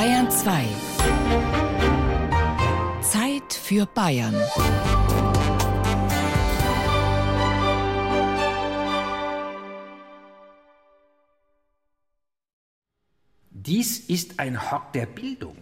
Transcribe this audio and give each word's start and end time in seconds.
Bayern 0.00 0.30
2. 0.30 0.64
Zeit 3.02 3.52
für 3.52 3.84
Bayern. 3.84 4.34
Dies 13.50 13.98
ist 14.08 14.40
ein 14.40 14.70
Hort 14.70 14.94
der 14.94 15.04
Bildung. 15.04 15.58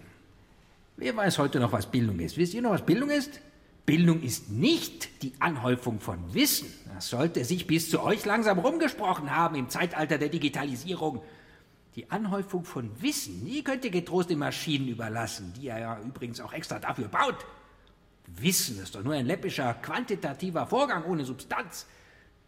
Wer 0.96 1.16
weiß 1.16 1.38
heute 1.38 1.58
noch, 1.58 1.72
was 1.72 1.86
Bildung 1.86 2.20
ist? 2.20 2.36
Wisst 2.36 2.54
ihr 2.54 2.62
noch, 2.62 2.70
was 2.70 2.86
Bildung 2.86 3.10
ist? 3.10 3.40
Bildung 3.86 4.22
ist 4.22 4.50
nicht 4.50 5.24
die 5.24 5.32
Anhäufung 5.40 5.98
von 5.98 6.32
Wissen. 6.32 6.72
Das 6.94 7.08
sollte 7.08 7.44
sich 7.44 7.66
bis 7.66 7.90
zu 7.90 8.00
euch 8.04 8.24
langsam 8.24 8.60
rumgesprochen 8.60 9.34
haben 9.34 9.56
im 9.56 9.68
Zeitalter 9.68 10.16
der 10.16 10.28
Digitalisierung. 10.28 11.22
Die 11.98 12.08
Anhäufung 12.12 12.64
von 12.64 13.02
Wissen, 13.02 13.44
die 13.44 13.64
könnt 13.64 13.84
ihr 13.84 13.90
getrost 13.90 14.30
den 14.30 14.38
Maschinen 14.38 14.86
überlassen, 14.86 15.52
die 15.56 15.66
er 15.66 15.80
ja 15.80 16.00
übrigens 16.00 16.40
auch 16.40 16.52
extra 16.52 16.78
dafür 16.78 17.08
baut. 17.08 17.44
Wissen 18.28 18.80
ist 18.80 18.94
doch 18.94 19.02
nur 19.02 19.14
ein 19.14 19.26
läppischer, 19.26 19.74
quantitativer 19.74 20.64
Vorgang 20.68 21.02
ohne 21.06 21.24
Substanz. 21.24 21.88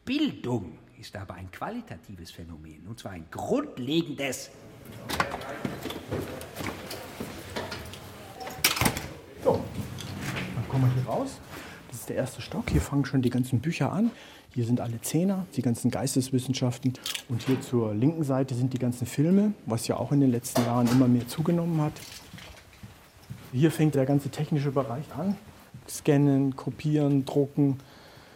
Bildung 0.04 0.78
ist 1.00 1.16
aber 1.16 1.34
ein 1.34 1.50
qualitatives 1.50 2.30
Phänomen, 2.30 2.86
und 2.86 3.00
zwar 3.00 3.10
ein 3.10 3.24
grundlegendes. 3.28 4.52
So, 9.42 9.64
dann 10.54 10.68
kommen 10.68 10.84
wir 10.84 11.02
hier 11.02 11.10
raus. 11.10 11.40
Das 11.88 11.98
ist 11.98 12.08
der 12.08 12.14
erste 12.14 12.40
Stock. 12.40 12.70
Hier 12.70 12.80
fangen 12.80 13.04
schon 13.04 13.20
die 13.20 13.30
ganzen 13.30 13.58
Bücher 13.58 13.90
an. 13.90 14.12
Hier 14.52 14.64
sind 14.64 14.80
alle 14.80 15.00
Zehner, 15.00 15.46
die 15.54 15.62
ganzen 15.62 15.92
Geisteswissenschaften. 15.92 16.94
Und 17.28 17.42
hier 17.42 17.60
zur 17.60 17.94
linken 17.94 18.24
Seite 18.24 18.56
sind 18.56 18.72
die 18.72 18.80
ganzen 18.80 19.06
Filme, 19.06 19.52
was 19.64 19.86
ja 19.86 19.96
auch 19.96 20.10
in 20.10 20.20
den 20.20 20.32
letzten 20.32 20.62
Jahren 20.62 20.88
immer 20.88 21.06
mehr 21.06 21.28
zugenommen 21.28 21.80
hat. 21.80 21.92
Hier 23.52 23.70
fängt 23.70 23.94
der 23.94 24.06
ganze 24.06 24.28
technische 24.28 24.72
Bereich 24.72 25.04
an. 25.16 25.36
Scannen, 25.88 26.56
kopieren, 26.56 27.24
drucken. 27.24 27.78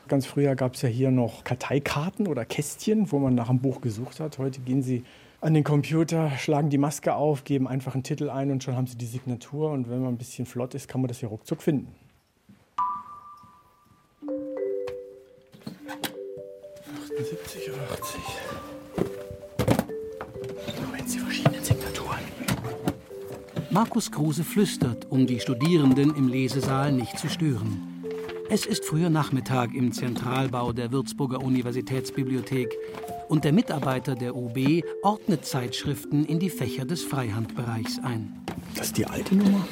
Ganz 0.06 0.27
früher 0.27 0.55
gab 0.55 0.75
es 0.75 0.83
ja 0.83 0.88
hier 0.88 1.11
noch 1.11 1.42
Karteikarten 1.42 2.28
oder 2.28 2.44
Kästchen, 2.44 3.10
wo 3.10 3.19
man 3.19 3.34
nach 3.34 3.50
einem 3.50 3.58
Buch 3.58 3.81
gesucht 3.81 4.20
hat. 4.20 4.38
Heute 4.38 4.60
gehen 4.60 4.83
Sie 4.83 5.03
an 5.41 5.53
den 5.53 5.64
Computer, 5.64 6.31
schlagen 6.38 6.70
die 6.70 6.78
Maske 6.78 7.14
auf, 7.16 7.42
geben 7.42 7.66
einfach 7.66 7.94
einen 7.94 8.05
Titel 8.05 8.31
ein 8.31 8.53
und 8.53 8.62
schon 8.62 8.77
haben 8.77 8.86
Sie 8.86 8.97
die 8.97 9.06
Signatur. 9.06 9.72
Und 9.72 9.91
wenn 9.91 10.00
man 10.00 10.14
ein 10.14 10.19
bisschen 10.19 10.47
flott 10.47 10.75
ist, 10.75 10.86
kann 10.86 11.00
man 11.00 11.08
das 11.08 11.19
hier 11.19 11.28
ruckzuck 11.28 11.60
finden. 11.60 11.88
78 17.16 17.70
oder 17.70 17.82
80. 17.92 18.20
Moment, 20.84 21.08
Sie 21.08 21.18
verschiedenen 21.20 21.62
Signaturen. 21.62 22.18
Markus 23.70 24.10
Kruse 24.10 24.42
flüstert, 24.42 25.06
um 25.10 25.24
die 25.26 25.38
Studierenden 25.38 26.16
im 26.16 26.26
Lesesaal 26.26 26.90
nicht 26.90 27.16
zu 27.18 27.28
stören. 27.28 28.02
Es 28.50 28.66
ist 28.66 28.84
früher 28.84 29.10
Nachmittag 29.10 29.74
im 29.74 29.92
Zentralbau 29.92 30.72
der 30.72 30.90
Würzburger 30.90 31.40
Universitätsbibliothek 31.40 32.76
und 33.28 33.44
der 33.44 33.52
Mitarbeiter 33.52 34.16
der 34.16 34.34
UB 34.34 34.82
ordnet 35.02 35.44
Zeitschriften 35.46 36.24
in 36.24 36.40
die 36.40 36.50
Fächer 36.50 36.84
des 36.84 37.04
Freihandbereichs 37.04 38.00
ein. 38.02 38.44
Das 38.74 38.86
ist 38.86 38.98
die 38.98 39.06
alte 39.06 39.36
Nummer. 39.36 39.64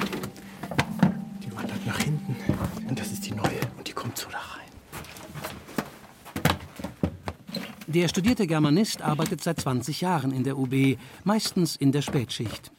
Der 7.95 8.09
studierte 8.09 8.47
Germanist 8.47 9.03
arbeitet 9.03 9.43
seit 9.43 9.61
20 9.61 10.01
Jahren 10.01 10.33
in 10.33 10.45
der 10.45 10.57
UB, 10.57 10.97
meistens 11.25 11.77
in 11.77 11.93
der 11.93 12.01
Spätschicht. 12.01 12.73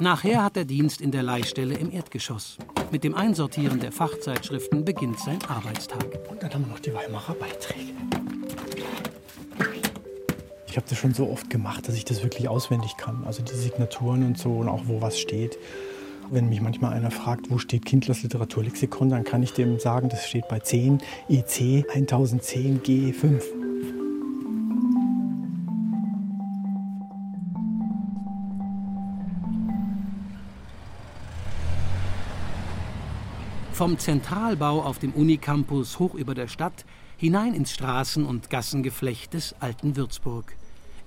Nachher 0.00 0.42
hat 0.42 0.56
er 0.56 0.64
Dienst 0.64 1.00
in 1.00 1.12
der 1.12 1.22
Leihstelle 1.22 1.76
im 1.76 1.92
Erdgeschoss. 1.92 2.58
Mit 2.90 3.04
dem 3.04 3.14
Einsortieren 3.14 3.78
der 3.78 3.92
Fachzeitschriften 3.92 4.84
beginnt 4.84 5.20
sein 5.20 5.38
Arbeitstag. 5.46 6.04
Und 6.28 6.42
dann 6.42 6.52
haben 6.52 6.62
wir 6.62 6.72
noch 6.72 6.80
die 6.80 6.92
Weimarer 6.92 7.34
Beiträge. 7.34 7.92
Ich 10.66 10.76
habe 10.76 10.86
das 10.88 10.98
schon 10.98 11.14
so 11.14 11.30
oft 11.30 11.48
gemacht, 11.48 11.86
dass 11.86 11.94
ich 11.94 12.04
das 12.04 12.24
wirklich 12.24 12.48
auswendig 12.48 12.96
kann. 12.96 13.22
Also 13.24 13.44
die 13.44 13.54
Signaturen 13.54 14.24
und 14.24 14.36
so 14.36 14.50
und 14.50 14.68
auch 14.68 14.82
wo 14.86 15.00
was 15.00 15.20
steht. 15.20 15.56
Wenn 16.28 16.48
mich 16.48 16.60
manchmal 16.60 16.92
einer 16.92 17.12
fragt, 17.12 17.52
wo 17.52 17.58
steht 17.58 17.84
Kindlers 17.84 18.24
Literaturlexikon, 18.24 19.10
dann 19.10 19.22
kann 19.22 19.44
ich 19.44 19.52
dem 19.52 19.78
sagen, 19.78 20.08
das 20.08 20.26
steht 20.26 20.48
bei 20.48 20.58
10 20.58 20.98
EC 21.28 21.86
1010 21.94 22.82
G5. 22.82 23.65
Vom 33.76 33.98
Zentralbau 33.98 34.82
auf 34.82 34.98
dem 35.00 35.12
Unicampus 35.12 35.98
hoch 35.98 36.14
über 36.14 36.34
der 36.34 36.48
Stadt 36.48 36.86
hinein 37.18 37.52
ins 37.52 37.74
Straßen- 37.74 38.24
und 38.24 38.48
Gassengeflecht 38.48 39.34
des 39.34 39.54
alten 39.60 39.96
Würzburg. 39.96 40.56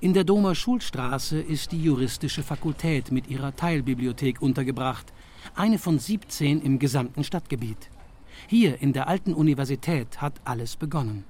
In 0.01 0.13
der 0.13 0.23
Domer 0.23 0.53
Schulstraße 0.53 1.41
ist 1.41 1.71
die 1.71 1.83
juristische 1.83 2.43
Fakultät 2.43 3.11
mit 3.11 3.27
ihrer 3.27 3.55
Teilbibliothek 3.55 4.39
untergebracht, 4.39 5.11
eine 5.55 5.79
von 5.79 5.97
17 5.97 6.61
im 6.61 6.77
gesamten 6.77 7.23
Stadtgebiet. 7.23 7.89
Hier 8.45 8.79
in 8.83 8.93
der 8.93 9.07
alten 9.07 9.33
Universität 9.33 10.21
hat 10.21 10.39
alles 10.45 10.75
begonnen. 10.75 11.23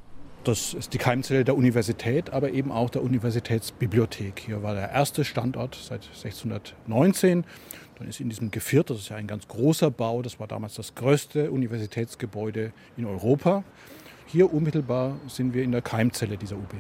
Das 0.46 0.74
ist 0.74 0.94
die 0.94 0.98
Keimzelle 0.98 1.44
der 1.44 1.58
Universität, 1.58 2.30
aber 2.30 2.52
eben 2.52 2.72
auch 2.72 2.90
der 2.90 3.04
Universitätsbibliothek. 3.04 4.40
Hier 4.46 4.64
war 4.64 4.74
der 4.74 4.90
erste 4.90 5.26
Standort 5.26 5.76
seit 5.76 6.08
1619. 6.08 7.44
Dann 7.98 8.08
ist 8.08 8.22
in 8.22 8.30
diesem 8.30 8.50
Geviert, 8.50 8.90
das 8.90 9.00
ist 9.00 9.10
ja 9.10 9.18
ein 9.18 9.28
ganz 9.28 9.50
großer 9.50 9.92
Bau, 9.92 10.22
das 10.22 10.40
war 10.40 10.48
damals 10.48 10.76
das 10.76 10.96
größte 10.96 11.52
Universitätsgebäude 11.52 12.72
in 12.96 13.06
Europa. 13.06 13.66
Hier 14.28 14.54
unmittelbar 14.54 15.18
sind 15.28 15.54
wir 15.54 15.64
in 15.64 15.74
der 15.74 15.82
Keimzelle 15.82 16.38
dieser 16.38 16.56
UB. 16.56 16.74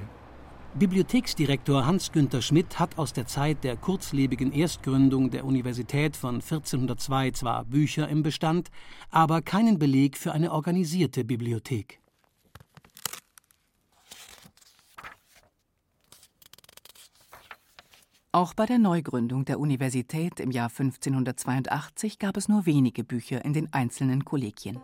Bibliotheksdirektor 0.76 1.86
Hans-Günther 1.86 2.42
Schmidt 2.42 2.80
hat 2.80 2.98
aus 2.98 3.12
der 3.12 3.26
Zeit 3.26 3.64
der 3.66 3.76
kurzlebigen 3.76 4.54
Erstgründung 4.54 5.32
der 5.32 5.44
Universität 5.44 6.16
von 6.16 6.36
1402 6.36 7.32
zwar 7.32 7.66
Bücher 7.66 8.08
im 8.08 8.24
Bestand, 8.24 8.70
aber 9.10 9.42
keinen 9.42 9.80
Beleg 9.80 10.16
für 10.16 10.32
eine 10.32 10.54
organisierte 10.54 11.26
Bibliothek. 11.26 12.00
Auch 18.32 18.54
bei 18.54 18.68
der 18.68 18.78
Neugründung 18.78 19.44
der 19.44 19.60
Universität 19.60 20.40
im 20.40 20.52
Jahr 20.52 20.70
1582 20.70 22.20
gab 22.20 22.38
es 22.38 22.48
nur 22.48 22.68
wenige 22.68 23.04
Bücher 23.04 23.44
in 23.44 23.54
den 23.54 23.74
einzelnen 23.74 24.24
Kollegien. 24.24 24.80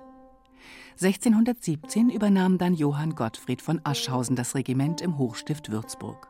1617 0.94 2.09
übernahm 2.09 2.57
dann 2.57 2.73
Johann 2.73 3.13
Gottfried 3.13 3.61
von 3.61 3.81
Aschhausen 3.84 4.35
das 4.35 4.55
Regiment 4.55 5.00
im 5.00 5.19
Hochstift 5.19 5.72
Würzburg. 5.72 6.28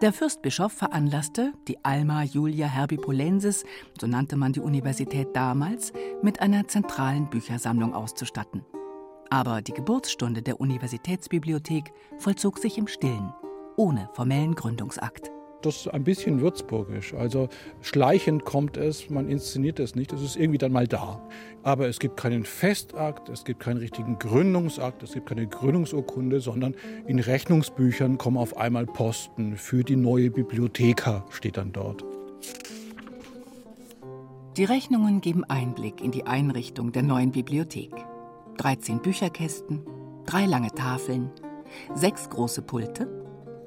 Der 0.00 0.12
Fürstbischof 0.12 0.72
veranlasste, 0.72 1.52
die 1.68 1.84
Alma 1.84 2.24
Julia 2.24 2.66
Herbipolensis, 2.66 3.64
so 4.00 4.08
nannte 4.08 4.34
man 4.34 4.52
die 4.52 4.58
Universität 4.58 5.28
damals, 5.34 5.92
mit 6.22 6.40
einer 6.40 6.66
zentralen 6.66 7.30
Büchersammlung 7.30 7.94
auszustatten. 7.94 8.64
Aber 9.30 9.62
die 9.62 9.74
Geburtsstunde 9.74 10.42
der 10.42 10.60
Universitätsbibliothek 10.60 11.92
vollzog 12.18 12.58
sich 12.58 12.78
im 12.78 12.88
Stillen, 12.88 13.32
ohne 13.76 14.10
formellen 14.14 14.56
Gründungsakt. 14.56 15.30
Das 15.62 15.76
ist 15.76 15.88
ein 15.88 16.02
bisschen 16.02 16.40
würzburgisch. 16.40 17.14
Also 17.14 17.48
schleichend 17.80 18.44
kommt 18.44 18.76
es, 18.76 19.08
man 19.10 19.28
inszeniert 19.28 19.78
es 19.78 19.94
nicht, 19.94 20.12
es 20.12 20.20
ist 20.20 20.36
irgendwie 20.36 20.58
dann 20.58 20.72
mal 20.72 20.88
da. 20.88 21.22
Aber 21.62 21.88
es 21.88 22.00
gibt 22.00 22.16
keinen 22.16 22.44
Festakt, 22.44 23.28
es 23.28 23.44
gibt 23.44 23.60
keinen 23.60 23.76
richtigen 23.76 24.18
Gründungsakt, 24.18 25.04
es 25.04 25.12
gibt 25.12 25.28
keine 25.28 25.46
Gründungsurkunde, 25.46 26.40
sondern 26.40 26.74
in 27.06 27.20
Rechnungsbüchern 27.20 28.18
kommen 28.18 28.38
auf 28.38 28.56
einmal 28.56 28.86
Posten 28.86 29.56
für 29.56 29.84
die 29.84 29.96
neue 29.96 30.30
Bibliotheka, 30.30 31.24
steht 31.30 31.56
dann 31.56 31.72
dort. 31.72 32.04
Die 34.56 34.64
Rechnungen 34.64 35.20
geben 35.20 35.44
Einblick 35.44 36.02
in 36.02 36.10
die 36.10 36.26
Einrichtung 36.26 36.90
der 36.90 37.04
neuen 37.04 37.30
Bibliothek. 37.30 37.92
13 38.58 39.00
Bücherkästen, 39.00 39.80
drei 40.26 40.44
lange 40.44 40.72
Tafeln, 40.72 41.30
sechs 41.94 42.28
große 42.28 42.62
Pulte, 42.62 43.21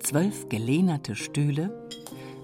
zwölf 0.06 0.50
gelehnerte 0.50 1.16
Stühle, 1.16 1.90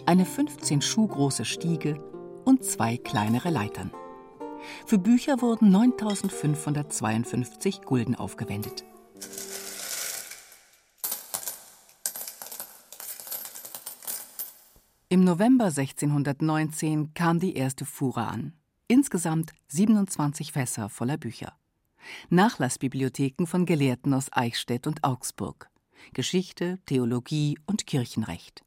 eine 0.07 0.25
15 0.25 0.81
Schuh 0.81 1.07
große 1.07 1.45
Stiege 1.45 2.03
und 2.43 2.63
zwei 2.63 2.97
kleinere 2.97 3.51
Leitern. 3.51 3.91
Für 4.85 4.97
Bücher 4.97 5.41
wurden 5.41 5.69
9552 5.69 7.81
Gulden 7.81 8.15
aufgewendet. 8.15 8.83
Im 15.09 15.23
November 15.23 15.65
1619 15.65 17.13
kam 17.13 17.39
die 17.39 17.55
erste 17.55 17.85
Fuhre 17.85 18.27
an. 18.27 18.53
Insgesamt 18.87 19.51
27 19.67 20.51
Fässer 20.51 20.89
voller 20.89 21.17
Bücher. 21.17 21.53
Nachlassbibliotheken 22.29 23.45
von 23.45 23.65
Gelehrten 23.65 24.13
aus 24.13 24.29
Eichstätt 24.31 24.87
und 24.87 25.03
Augsburg. 25.03 25.70
Geschichte, 26.13 26.79
Theologie 26.85 27.57
und 27.65 27.87
Kirchenrecht. 27.87 28.63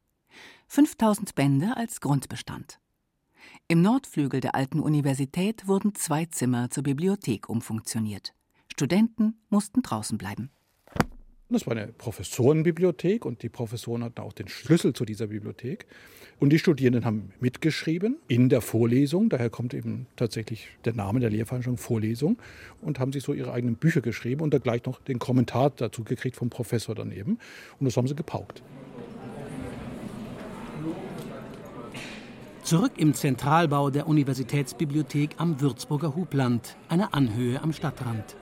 5000 0.68 1.34
Bände 1.34 1.76
als 1.76 2.00
Grundbestand. 2.00 2.80
Im 3.68 3.82
Nordflügel 3.82 4.40
der 4.40 4.54
alten 4.54 4.80
Universität 4.80 5.66
wurden 5.66 5.94
zwei 5.94 6.26
Zimmer 6.26 6.70
zur 6.70 6.82
Bibliothek 6.82 7.48
umfunktioniert. 7.48 8.34
Studenten 8.72 9.40
mussten 9.48 9.82
draußen 9.82 10.18
bleiben. 10.18 10.50
Das 11.50 11.66
war 11.66 11.76
eine 11.76 11.88
Professorenbibliothek 11.88 13.26
und 13.26 13.42
die 13.42 13.50
Professoren 13.50 14.02
hatten 14.02 14.20
auch 14.20 14.32
den 14.32 14.48
Schlüssel 14.48 14.94
zu 14.94 15.04
dieser 15.04 15.26
Bibliothek. 15.26 15.86
Und 16.40 16.50
die 16.50 16.58
Studierenden 16.58 17.04
haben 17.04 17.32
mitgeschrieben 17.38 18.16
in 18.28 18.48
der 18.48 18.60
Vorlesung, 18.60 19.28
daher 19.28 19.50
kommt 19.50 19.74
eben 19.74 20.06
tatsächlich 20.16 20.68
der 20.84 20.94
Name 20.94 21.20
der 21.20 21.30
Lehrveranstaltung 21.30 21.78
Vorlesung, 21.78 22.38
und 22.80 22.98
haben 22.98 23.12
sich 23.12 23.22
so 23.22 23.34
ihre 23.34 23.52
eigenen 23.52 23.76
Bücher 23.76 24.00
geschrieben 24.00 24.40
und 24.40 24.52
dann 24.52 24.62
gleich 24.62 24.84
noch 24.84 25.00
den 25.02 25.18
Kommentar 25.18 25.70
dazu 25.70 26.02
gekriegt 26.02 26.36
vom 26.36 26.50
Professor 26.50 26.94
daneben. 26.94 27.38
Und 27.78 27.84
das 27.84 27.96
haben 27.96 28.08
sie 28.08 28.16
gepaukt. 28.16 28.62
Zurück 32.62 32.92
im 32.96 33.12
Zentralbau 33.12 33.90
der 33.90 34.08
Universitätsbibliothek 34.08 35.34
am 35.36 35.60
Würzburger 35.60 36.16
Hubland, 36.16 36.76
einer 36.88 37.12
Anhöhe 37.12 37.60
am 37.62 37.74
Stadtrand. 37.74 38.36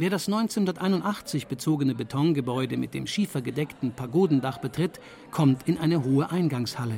Wer 0.00 0.08
das 0.08 0.28
1981 0.28 1.46
bezogene 1.46 1.94
Betongebäude 1.94 2.78
mit 2.78 2.94
dem 2.94 3.06
schiefergedeckten 3.06 3.92
Pagodendach 3.92 4.56
betritt, 4.56 4.98
kommt 5.30 5.68
in 5.68 5.76
eine 5.76 6.02
hohe 6.02 6.30
Eingangshalle. 6.30 6.96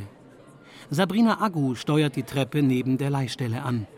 Sabrina 0.89 1.41
Agu 1.41 1.75
steuert 1.75 2.15
die 2.15 2.23
Treppe 2.23 2.63
neben 2.63 2.99
der 2.99 3.11
Leihstelle 3.11 3.65
an. 3.65 3.89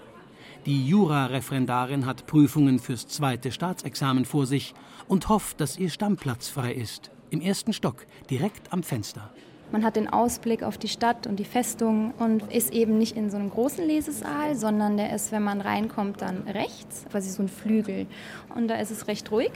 Die 0.64 0.88
Jura-Referendarin 0.88 2.06
hat 2.06 2.26
Prüfungen 2.26 2.78
fürs 2.78 3.06
zweite 3.06 3.52
Staatsexamen 3.52 4.24
vor 4.24 4.46
sich 4.46 4.72
und 5.06 5.28
hofft, 5.28 5.60
dass 5.60 5.78
ihr 5.78 5.90
Stammplatz 5.90 6.48
frei 6.48 6.72
ist. 6.72 7.10
Im 7.28 7.42
ersten 7.42 7.74
Stock, 7.74 8.06
direkt 8.30 8.72
am 8.72 8.82
Fenster. 8.82 9.34
Man 9.72 9.84
hat 9.84 9.96
den 9.96 10.08
Ausblick 10.08 10.62
auf 10.62 10.78
die 10.78 10.88
Stadt 10.88 11.26
und 11.26 11.36
die 11.36 11.44
Festung 11.44 12.12
und 12.18 12.52
ist 12.52 12.72
eben 12.72 12.98
nicht 12.98 13.16
in 13.16 13.30
so 13.30 13.36
einem 13.36 13.50
großen 13.50 13.84
Lesesaal, 13.84 14.54
sondern 14.54 14.96
der 14.96 15.14
ist, 15.14 15.32
wenn 15.32 15.42
man 15.42 15.60
reinkommt, 15.60 16.20
dann 16.20 16.42
rechts, 16.42 17.04
quasi 17.10 17.30
so 17.30 17.42
ein 17.42 17.48
Flügel. 17.48 18.06
Und 18.54 18.68
da 18.68 18.76
ist 18.76 18.90
es 18.90 19.08
recht 19.08 19.30
ruhig 19.32 19.50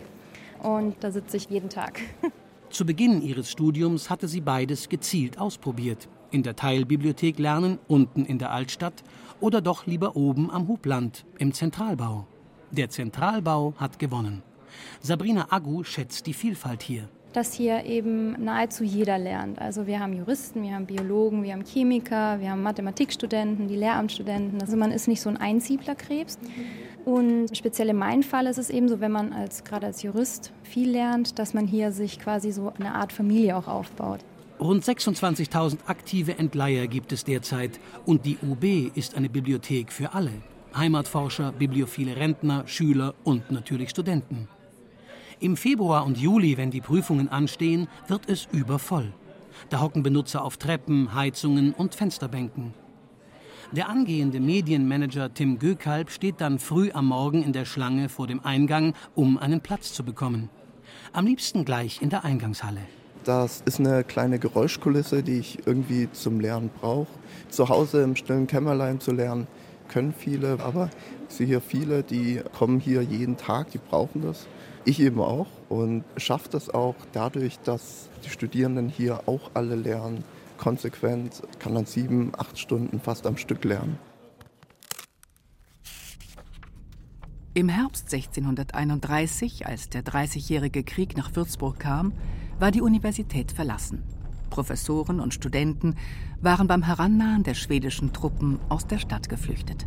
und 0.62 0.96
da 1.00 1.10
sitze 1.12 1.36
ich 1.36 1.48
jeden 1.50 1.68
Tag. 1.68 2.00
Zu 2.70 2.84
Beginn 2.84 3.22
ihres 3.22 3.50
Studiums 3.50 4.10
hatte 4.10 4.28
sie 4.28 4.40
beides 4.40 4.88
gezielt 4.88 5.38
ausprobiert. 5.38 6.08
In 6.30 6.42
der 6.42 6.56
Teilbibliothek 6.56 7.38
lernen, 7.38 7.78
unten 7.88 8.24
in 8.24 8.38
der 8.38 8.50
Altstadt 8.50 9.04
oder 9.40 9.60
doch 9.60 9.86
lieber 9.86 10.16
oben 10.16 10.50
am 10.50 10.68
Hubland, 10.68 11.24
im 11.38 11.54
Zentralbau. 11.54 12.26
Der 12.70 12.90
Zentralbau 12.90 13.72
hat 13.78 13.98
gewonnen. 13.98 14.42
Sabrina 15.00 15.46
Agu 15.50 15.84
schätzt 15.84 16.26
die 16.26 16.34
Vielfalt 16.34 16.82
hier 16.82 17.08
dass 17.32 17.52
hier 17.52 17.84
eben 17.84 18.42
nahezu 18.42 18.84
jeder 18.84 19.18
lernt. 19.18 19.60
Also 19.60 19.86
wir 19.86 20.00
haben 20.00 20.12
Juristen, 20.12 20.62
wir 20.62 20.74
haben 20.74 20.86
Biologen, 20.86 21.42
wir 21.42 21.52
haben 21.52 21.64
Chemiker, 21.64 22.40
wir 22.40 22.50
haben 22.50 22.62
Mathematikstudenten, 22.62 23.68
die 23.68 23.76
Lehramtsstudenten. 23.76 24.60
Also 24.60 24.76
man 24.76 24.90
ist 24.90 25.08
nicht 25.08 25.20
so 25.20 25.28
ein 25.28 25.36
Einsiedlerkrebs. 25.36 26.38
Und 27.04 27.56
speziell 27.56 27.88
in 27.88 27.96
meinem 27.96 28.22
Fall 28.22 28.46
ist 28.46 28.58
es 28.58 28.70
eben 28.70 28.88
so, 28.88 29.00
wenn 29.00 29.12
man 29.12 29.32
als, 29.32 29.64
gerade 29.64 29.86
als 29.86 30.02
Jurist 30.02 30.52
viel 30.62 30.90
lernt, 30.90 31.38
dass 31.38 31.54
man 31.54 31.66
hier 31.66 31.92
sich 31.92 32.18
quasi 32.18 32.52
so 32.52 32.72
eine 32.78 32.94
Art 32.94 33.12
Familie 33.12 33.56
auch 33.56 33.68
aufbaut. 33.68 34.20
Rund 34.60 34.82
26.000 34.82 35.78
aktive 35.86 36.36
Entleiher 36.36 36.88
gibt 36.88 37.12
es 37.12 37.24
derzeit 37.24 37.78
und 38.04 38.26
die 38.26 38.38
UB 38.42 38.96
ist 38.96 39.14
eine 39.14 39.28
Bibliothek 39.28 39.92
für 39.92 40.14
alle. 40.14 40.32
Heimatforscher, 40.76 41.52
bibliophile 41.52 42.16
Rentner, 42.16 42.66
Schüler 42.66 43.14
und 43.24 43.50
natürlich 43.50 43.90
Studenten. 43.90 44.48
Im 45.40 45.56
Februar 45.56 46.04
und 46.04 46.18
Juli, 46.18 46.56
wenn 46.56 46.72
die 46.72 46.80
Prüfungen 46.80 47.28
anstehen, 47.28 47.86
wird 48.08 48.28
es 48.28 48.48
übervoll. 48.50 49.12
Da 49.70 49.80
hocken 49.80 50.02
Benutzer 50.02 50.42
auf 50.42 50.56
Treppen, 50.56 51.14
Heizungen 51.14 51.72
und 51.72 51.94
Fensterbänken. 51.94 52.74
Der 53.70 53.88
angehende 53.88 54.40
Medienmanager 54.40 55.32
Tim 55.32 55.60
Gökalb 55.60 56.10
steht 56.10 56.40
dann 56.40 56.58
früh 56.58 56.90
am 56.92 57.06
Morgen 57.06 57.44
in 57.44 57.52
der 57.52 57.66
Schlange 57.66 58.08
vor 58.08 58.26
dem 58.26 58.44
Eingang, 58.44 58.94
um 59.14 59.38
einen 59.38 59.60
Platz 59.60 59.92
zu 59.92 60.02
bekommen. 60.02 60.50
Am 61.12 61.24
liebsten 61.26 61.64
gleich 61.64 62.02
in 62.02 62.10
der 62.10 62.24
Eingangshalle. 62.24 62.80
Das 63.22 63.62
ist 63.64 63.78
eine 63.78 64.02
kleine 64.02 64.40
Geräuschkulisse, 64.40 65.22
die 65.22 65.38
ich 65.38 65.66
irgendwie 65.66 66.10
zum 66.10 66.40
Lernen 66.40 66.70
brauche. 66.80 67.06
Zu 67.48 67.68
Hause 67.68 68.02
im 68.02 68.16
stillen 68.16 68.48
Kämmerlein 68.48 68.98
zu 68.98 69.12
lernen, 69.12 69.46
können 69.88 70.12
viele, 70.16 70.58
aber 70.60 70.90
ich 71.28 71.36
sehe 71.36 71.46
hier 71.46 71.60
viele, 71.60 72.02
die 72.02 72.40
kommen 72.58 72.80
hier 72.80 73.02
jeden 73.02 73.36
Tag, 73.36 73.70
die 73.70 73.78
brauchen 73.78 74.22
das. 74.22 74.48
Ich 74.88 75.00
eben 75.00 75.20
auch 75.20 75.48
und 75.68 76.02
schaffe 76.16 76.48
das 76.48 76.70
auch 76.70 76.94
dadurch, 77.12 77.58
dass 77.58 78.08
die 78.24 78.30
Studierenden 78.30 78.88
hier 78.88 79.28
auch 79.28 79.50
alle 79.52 79.74
lernen, 79.74 80.24
konsequent, 80.56 81.42
kann 81.58 81.74
dann 81.74 81.84
sieben, 81.84 82.32
acht 82.38 82.58
Stunden 82.58 82.98
fast 82.98 83.26
am 83.26 83.36
Stück 83.36 83.64
lernen. 83.64 83.98
Im 87.52 87.68
Herbst 87.68 88.14
1631, 88.14 89.66
als 89.66 89.90
der 89.90 90.00
Dreißigjährige 90.00 90.82
Krieg 90.84 91.18
nach 91.18 91.36
Würzburg 91.36 91.78
kam, 91.78 92.14
war 92.58 92.70
die 92.70 92.80
Universität 92.80 93.52
verlassen. 93.52 94.02
Professoren 94.48 95.20
und 95.20 95.34
Studenten 95.34 95.96
waren 96.40 96.66
beim 96.66 96.82
Herannahen 96.82 97.42
der 97.42 97.52
schwedischen 97.52 98.14
Truppen 98.14 98.58
aus 98.70 98.86
der 98.86 98.98
Stadt 98.98 99.28
geflüchtet. 99.28 99.86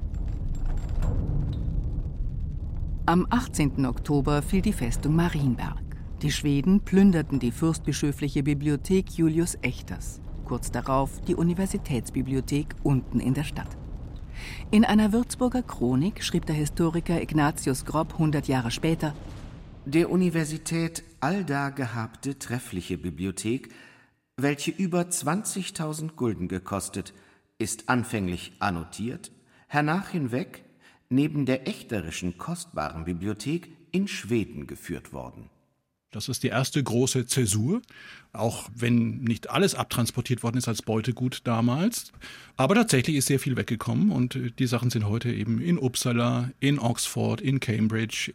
Am 3.12 3.28
18. 3.30 3.86
Oktober 3.86 4.42
fiel 4.42 4.62
die 4.62 4.72
Festung 4.72 5.18
Marienberg. 5.18 5.82
Die 6.22 6.32
Schweden 6.32 6.80
plünderten 6.80 7.40
die 7.40 7.52
fürstbischöfliche 7.52 8.42
Bibliothek 8.42 9.10
Julius 9.10 9.58
Echters, 9.62 10.22
kurz 10.46 10.72
darauf 10.72 11.20
die 11.20 11.36
Universitätsbibliothek 11.36 12.74
unten 12.84 13.20
in 13.20 13.34
der 13.34 13.44
Stadt. 13.44 13.68
In 14.72 14.86
einer 14.86 15.12
Würzburger 15.12 15.62
Chronik 15.62 16.24
schrieb 16.24 16.46
der 16.46 16.56
Historiker 16.56 17.22
Ignatius 17.22 17.84
Grob 17.84 18.14
100 18.14 18.48
Jahre 18.48 18.72
später: 18.72 19.14
Der 19.84 20.10
Universität 20.10 21.04
allda 21.20 21.70
gehabte 21.72 22.40
treffliche 22.40 22.98
Bibliothek, 22.98 23.74
welche 24.38 24.72
über 24.72 25.02
20.000 25.02 26.14
Gulden 26.16 26.48
gekostet, 26.48 27.14
ist 27.58 27.90
anfänglich 27.90 28.54
annotiert, 28.60 29.34
hernach 29.68 30.08
hinweg 30.08 30.64
neben 31.12 31.46
der 31.46 31.68
echterischen 31.68 32.38
kostbaren 32.38 33.06
Bibliothek 33.06 33.70
in 33.92 34.08
Schweden 34.08 34.68
geführt 34.68 35.14
worden. 35.14 35.50
Das 36.12 36.28
ist 36.28 36.44
die 36.44 36.50
erste 36.50 36.84
große 36.84 37.26
Zäsur, 37.26 37.82
auch 38.34 38.70
wenn 38.76 39.22
nicht 39.22 39.50
alles 39.50 39.76
abtransportiert 39.76 40.44
worden 40.44 40.58
ist 40.58 40.68
als 40.68 40.82
Beutegut 40.82 41.42
damals. 41.46 42.12
Aber 42.58 42.76
tatsächlich 42.76 43.16
ist 43.16 43.28
sehr 43.28 43.40
viel 43.40 43.56
weggekommen 43.56 44.12
und 44.12 44.38
die 44.60 44.68
Sachen 44.68 44.90
sind 44.90 45.08
heute 45.08 45.32
eben 45.32 45.62
in 45.62 45.78
Uppsala, 45.78 46.52
in 46.60 46.80
Oxford, 46.80 47.40
in 47.40 47.62
Cambridge. 47.62 48.34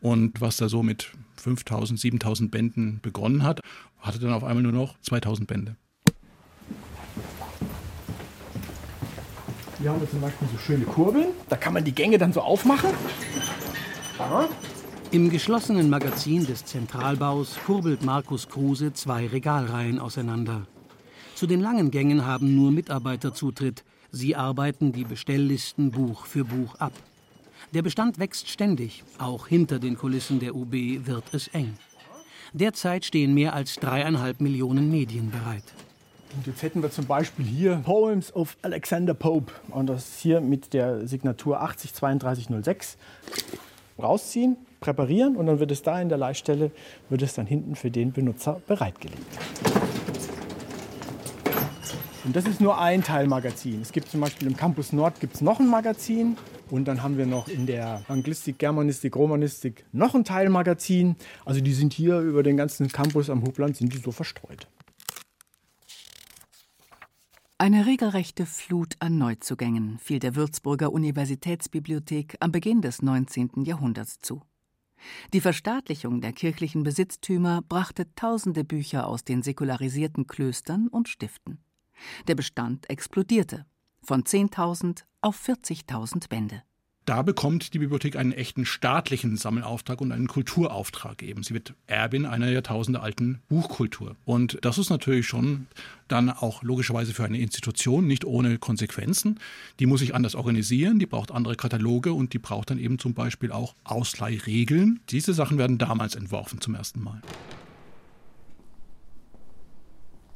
Und 0.00 0.42
was 0.42 0.58
da 0.58 0.68
so 0.68 0.82
mit 0.82 1.12
5000, 1.36 1.98
7000 1.98 2.50
Bänden 2.50 3.00
begonnen 3.00 3.42
hat, 3.42 3.60
hatte 4.00 4.18
dann 4.18 4.32
auf 4.32 4.44
einmal 4.44 4.62
nur 4.62 4.72
noch 4.72 5.00
2000 5.00 5.48
Bände. 5.48 5.76
Hier 9.84 9.92
haben 9.92 10.00
wir 10.00 10.08
zum 10.08 10.22
Beispiel 10.22 10.48
so 10.50 10.56
schöne 10.56 10.86
Kurbeln. 10.86 11.26
Da 11.50 11.56
kann 11.56 11.74
man 11.74 11.84
die 11.84 11.94
Gänge 11.94 12.16
dann 12.16 12.32
so 12.32 12.40
aufmachen. 12.40 12.88
Ja. 14.18 14.48
Im 15.10 15.28
geschlossenen 15.28 15.90
Magazin 15.90 16.46
des 16.46 16.64
Zentralbaus 16.64 17.58
kurbelt 17.66 18.02
Markus 18.02 18.48
Kruse 18.48 18.94
zwei 18.94 19.26
Regalreihen 19.26 19.98
auseinander. 19.98 20.66
Zu 21.34 21.46
den 21.46 21.60
langen 21.60 21.90
Gängen 21.90 22.24
haben 22.24 22.54
nur 22.54 22.72
Mitarbeiter 22.72 23.34
Zutritt. 23.34 23.84
Sie 24.10 24.34
arbeiten 24.34 24.92
die 24.92 25.04
Bestelllisten 25.04 25.90
Buch 25.90 26.24
für 26.24 26.46
Buch 26.46 26.76
ab. 26.76 26.94
Der 27.74 27.82
Bestand 27.82 28.18
wächst 28.18 28.48
ständig. 28.48 29.04
Auch 29.18 29.48
hinter 29.48 29.78
den 29.78 29.98
Kulissen 29.98 30.40
der 30.40 30.54
UB 30.54 30.72
wird 31.04 31.24
es 31.32 31.48
eng. 31.48 31.76
Derzeit 32.54 33.04
stehen 33.04 33.34
mehr 33.34 33.52
als 33.52 33.74
dreieinhalb 33.74 34.40
Millionen 34.40 34.90
Medien 34.90 35.30
bereit. 35.30 35.74
Und 36.36 36.46
jetzt 36.46 36.62
hätten 36.62 36.82
wir 36.82 36.90
zum 36.90 37.06
Beispiel 37.06 37.44
hier 37.44 37.76
Poems 37.84 38.34
of 38.34 38.56
Alexander 38.62 39.14
Pope. 39.14 39.52
Und 39.68 39.86
das 39.86 40.18
hier 40.18 40.40
mit 40.40 40.72
der 40.72 41.06
Signatur 41.06 41.62
803206 41.62 42.96
rausziehen, 44.02 44.56
präparieren 44.80 45.36
und 45.36 45.46
dann 45.46 45.60
wird 45.60 45.70
es 45.70 45.82
da 45.82 46.00
in 46.00 46.08
der 46.08 46.18
Leihstelle, 46.18 46.72
wird 47.08 47.22
es 47.22 47.34
dann 47.34 47.46
hinten 47.46 47.76
für 47.76 47.90
den 47.90 48.12
Benutzer 48.12 48.60
bereitgelegt. 48.66 49.22
Und 52.24 52.34
das 52.34 52.46
ist 52.46 52.60
nur 52.60 52.80
ein 52.80 53.04
Teilmagazin. 53.04 53.82
Es 53.82 53.92
gibt 53.92 54.10
zum 54.10 54.20
Beispiel 54.20 54.48
im 54.48 54.56
Campus 54.56 54.92
Nord 54.92 55.20
gibt's 55.20 55.42
noch 55.42 55.60
ein 55.60 55.68
Magazin. 55.68 56.36
Und 56.70 56.86
dann 56.88 57.02
haben 57.02 57.18
wir 57.18 57.26
noch 57.26 57.48
in 57.48 57.66
der 57.66 58.02
Anglistik, 58.08 58.58
Germanistik, 58.58 59.14
Romanistik 59.14 59.84
noch 59.92 60.14
ein 60.14 60.24
Teilmagazin. 60.24 61.16
Also 61.44 61.60
die 61.60 61.74
sind 61.74 61.92
hier 61.92 62.18
über 62.20 62.42
den 62.42 62.56
ganzen 62.56 62.88
Campus 62.88 63.28
am 63.28 63.42
Hubland 63.42 63.76
sind 63.76 63.92
die 63.92 63.98
so 63.98 64.10
verstreut. 64.10 64.66
Eine 67.64 67.86
regelrechte 67.86 68.44
Flut 68.44 68.96
an 68.98 69.16
Neuzugängen 69.16 69.98
fiel 69.98 70.18
der 70.18 70.36
Würzburger 70.36 70.92
Universitätsbibliothek 70.92 72.36
am 72.40 72.52
Beginn 72.52 72.82
des 72.82 73.00
19. 73.00 73.64
Jahrhunderts 73.64 74.20
zu. 74.20 74.42
Die 75.32 75.40
Verstaatlichung 75.40 76.20
der 76.20 76.34
kirchlichen 76.34 76.82
Besitztümer 76.82 77.62
brachte 77.66 78.14
tausende 78.16 78.64
Bücher 78.64 79.08
aus 79.08 79.24
den 79.24 79.42
säkularisierten 79.42 80.26
Klöstern 80.26 80.88
und 80.88 81.08
Stiften. 81.08 81.56
Der 82.28 82.34
Bestand 82.34 82.90
explodierte. 82.90 83.64
von 84.02 84.24
10.000 84.24 85.04
auf 85.22 85.42
40.000 85.48 86.28
Bände. 86.28 86.64
Da 87.04 87.20
bekommt 87.20 87.74
die 87.74 87.78
Bibliothek 87.78 88.16
einen 88.16 88.32
echten 88.32 88.64
staatlichen 88.64 89.36
Sammelauftrag 89.36 90.00
und 90.00 90.10
einen 90.10 90.26
Kulturauftrag 90.26 91.22
eben. 91.22 91.42
Sie 91.42 91.52
wird 91.52 91.74
Erbin 91.86 92.24
einer 92.24 92.50
jahrtausendealten 92.50 93.42
Buchkultur. 93.48 94.16
Und 94.24 94.58
das 94.62 94.78
ist 94.78 94.88
natürlich 94.88 95.26
schon 95.26 95.66
dann 96.08 96.30
auch 96.30 96.62
logischerweise 96.62 97.12
für 97.12 97.24
eine 97.24 97.38
Institution 97.38 98.06
nicht 98.06 98.24
ohne 98.24 98.56
Konsequenzen. 98.56 99.38
Die 99.80 99.86
muss 99.86 100.00
sich 100.00 100.14
anders 100.14 100.34
organisieren, 100.34 100.98
die 100.98 101.04
braucht 101.04 101.30
andere 101.30 101.56
Kataloge 101.56 102.14
und 102.14 102.32
die 102.32 102.38
braucht 102.38 102.70
dann 102.70 102.78
eben 102.78 102.98
zum 102.98 103.12
Beispiel 103.12 103.52
auch 103.52 103.74
Ausleihregeln. 103.84 105.00
Diese 105.10 105.34
Sachen 105.34 105.58
werden 105.58 105.76
damals 105.76 106.14
entworfen 106.14 106.62
zum 106.62 106.74
ersten 106.74 107.02
Mal. 107.02 107.20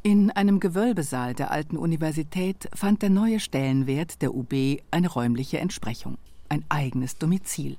In 0.02 0.30
einem 0.30 0.60
Gewölbesaal 0.60 1.34
der 1.34 1.50
alten 1.50 1.78
Universität 1.78 2.68
fand 2.74 3.00
der 3.00 3.10
neue 3.10 3.40
Stellenwert 3.40 4.20
der 4.20 4.34
UB 4.34 4.80
eine 4.90 5.08
räumliche 5.08 5.58
Entsprechung 5.58 6.18
ein 6.48 6.64
eigenes 6.68 7.16
Domizil, 7.18 7.76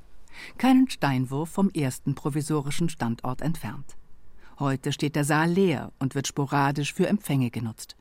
keinen 0.57 0.89
Steinwurf 0.89 1.49
vom 1.49 1.69
ersten 1.69 2.15
provisorischen 2.15 2.89
Standort 2.89 3.41
entfernt. 3.41 3.97
Heute 4.59 4.91
steht 4.91 5.15
der 5.15 5.23
Saal 5.23 5.51
leer 5.51 5.91
und 5.99 6.15
wird 6.15 6.27
sporadisch 6.27 6.93
für 6.93 7.07
Empfänge 7.07 7.49
genutzt. 7.49 7.95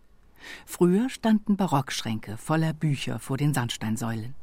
Früher 0.66 1.08
standen 1.08 1.56
Barockschränke 1.56 2.36
voller 2.36 2.72
Bücher 2.72 3.18
vor 3.18 3.36
den 3.36 3.54
Sandsteinsäulen. 3.54 4.34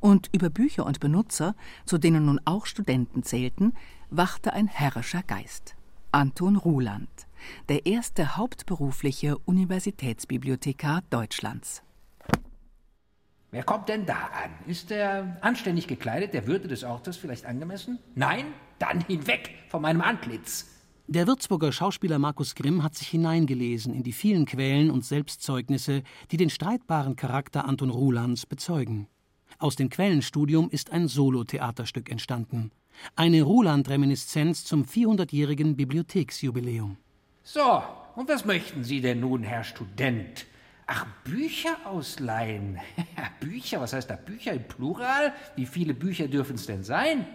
Und 0.00 0.28
über 0.32 0.50
Bücher 0.50 0.86
und 0.86 1.00
Benutzer, 1.00 1.54
zu 1.86 1.98
denen 1.98 2.26
nun 2.26 2.40
auch 2.44 2.66
Studenten 2.66 3.22
zählten, 3.22 3.74
wachte 4.10 4.52
ein 4.52 4.66
herrischer 4.66 5.22
Geist. 5.22 5.76
Anton 6.10 6.56
Ruland, 6.56 7.08
der 7.68 7.86
erste 7.86 8.36
hauptberufliche 8.36 9.38
Universitätsbibliothekar 9.38 11.02
Deutschlands. 11.10 11.82
Wer 13.50 13.62
kommt 13.62 13.88
denn 13.88 14.04
da 14.04 14.28
an? 14.44 14.50
Ist 14.66 14.90
er 14.90 15.38
anständig 15.40 15.86
gekleidet, 15.86 16.34
der 16.34 16.46
Würde 16.46 16.68
des 16.68 16.84
Ortes 16.84 17.16
vielleicht 17.16 17.46
angemessen? 17.46 17.98
Nein? 18.14 18.44
Dann 18.78 19.00
hinweg 19.00 19.54
von 19.68 19.80
meinem 19.80 20.02
Antlitz. 20.02 20.66
Der 21.06 21.26
Würzburger 21.26 21.72
Schauspieler 21.72 22.18
Markus 22.18 22.54
Grimm 22.54 22.82
hat 22.82 22.94
sich 22.94 23.08
hineingelesen 23.08 23.94
in 23.94 24.02
die 24.02 24.12
vielen 24.12 24.44
Quellen 24.44 24.90
und 24.90 25.06
Selbstzeugnisse, 25.06 26.02
die 26.30 26.36
den 26.36 26.50
streitbaren 26.50 27.16
Charakter 27.16 27.64
Anton 27.64 27.88
Rulands 27.88 28.44
bezeugen. 28.44 29.08
Aus 29.58 29.76
dem 29.76 29.88
Quellenstudium 29.88 30.68
ist 30.68 30.92
ein 30.92 31.08
Solotheaterstück 31.08 32.10
entstanden. 32.10 32.70
Eine 33.16 33.42
Ruland-Reminiszenz 33.42 34.64
zum 34.64 34.84
400-jährigen 34.84 35.74
Bibliotheksjubiläum. 35.76 36.98
So, 37.42 37.82
und 38.14 38.28
was 38.28 38.44
möchten 38.44 38.84
Sie 38.84 39.00
denn 39.00 39.20
nun, 39.20 39.42
Herr 39.42 39.64
Student? 39.64 40.44
Ach, 40.90 41.04
Bücher 41.22 41.76
ausleihen. 41.84 42.78
Bücher, 43.40 43.78
was 43.78 43.92
heißt 43.92 44.08
da 44.08 44.16
Bücher 44.16 44.54
im 44.54 44.64
Plural? 44.64 45.34
Wie 45.54 45.66
viele 45.66 45.92
Bücher 45.92 46.28
dürfen 46.28 46.54
es 46.54 46.64
denn 46.64 46.82
sein? 46.82 47.26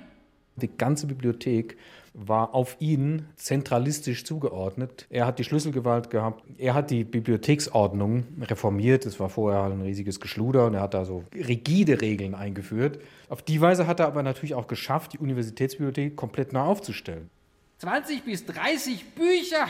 Die 0.56 0.76
ganze 0.76 1.06
Bibliothek 1.06 1.78
war 2.16 2.56
auf 2.56 2.76
ihn 2.80 3.28
zentralistisch 3.36 4.26
zugeordnet. 4.26 5.06
Er 5.12 5.28
hat 5.28 5.38
die 5.38 5.44
Schlüsselgewalt 5.44 6.10
gehabt. 6.10 6.44
Er 6.58 6.74
hat 6.74 6.90
die 6.90 7.04
Bibliotheksordnung 7.04 8.26
reformiert. 8.42 9.06
Es 9.06 9.20
war 9.20 9.30
vorher 9.30 9.62
ein 9.64 9.82
riesiges 9.82 10.20
Geschluder 10.20 10.66
und 10.66 10.74
er 10.74 10.82
hat 10.82 10.96
da 10.96 11.06
so 11.06 11.24
rigide 11.36 12.02
Regeln 12.02 12.34
eingeführt. 12.34 13.00
Auf 13.30 13.44
die 13.44 13.62
Weise 13.62 13.86
hat 13.86 14.00
er 14.00 14.08
aber 14.08 14.24
natürlich 14.24 14.56
auch 14.56 14.68
geschafft, 14.68 15.14
die 15.14 15.20
Universitätsbibliothek 15.20 16.16
komplett 16.16 16.54
neu 16.54 16.62
aufzustellen. 16.62 17.30
20 17.78 18.24
bis 18.24 18.48
30 18.48 19.14
Bücher 19.14 19.68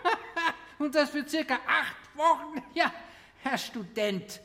und 0.78 0.94
das 0.94 1.10
für 1.10 1.28
circa 1.28 1.56
acht 1.66 2.16
Wochen. 2.16 2.62
Ja, 2.74 2.92
Herr 3.42 3.56
Student, 3.56 4.40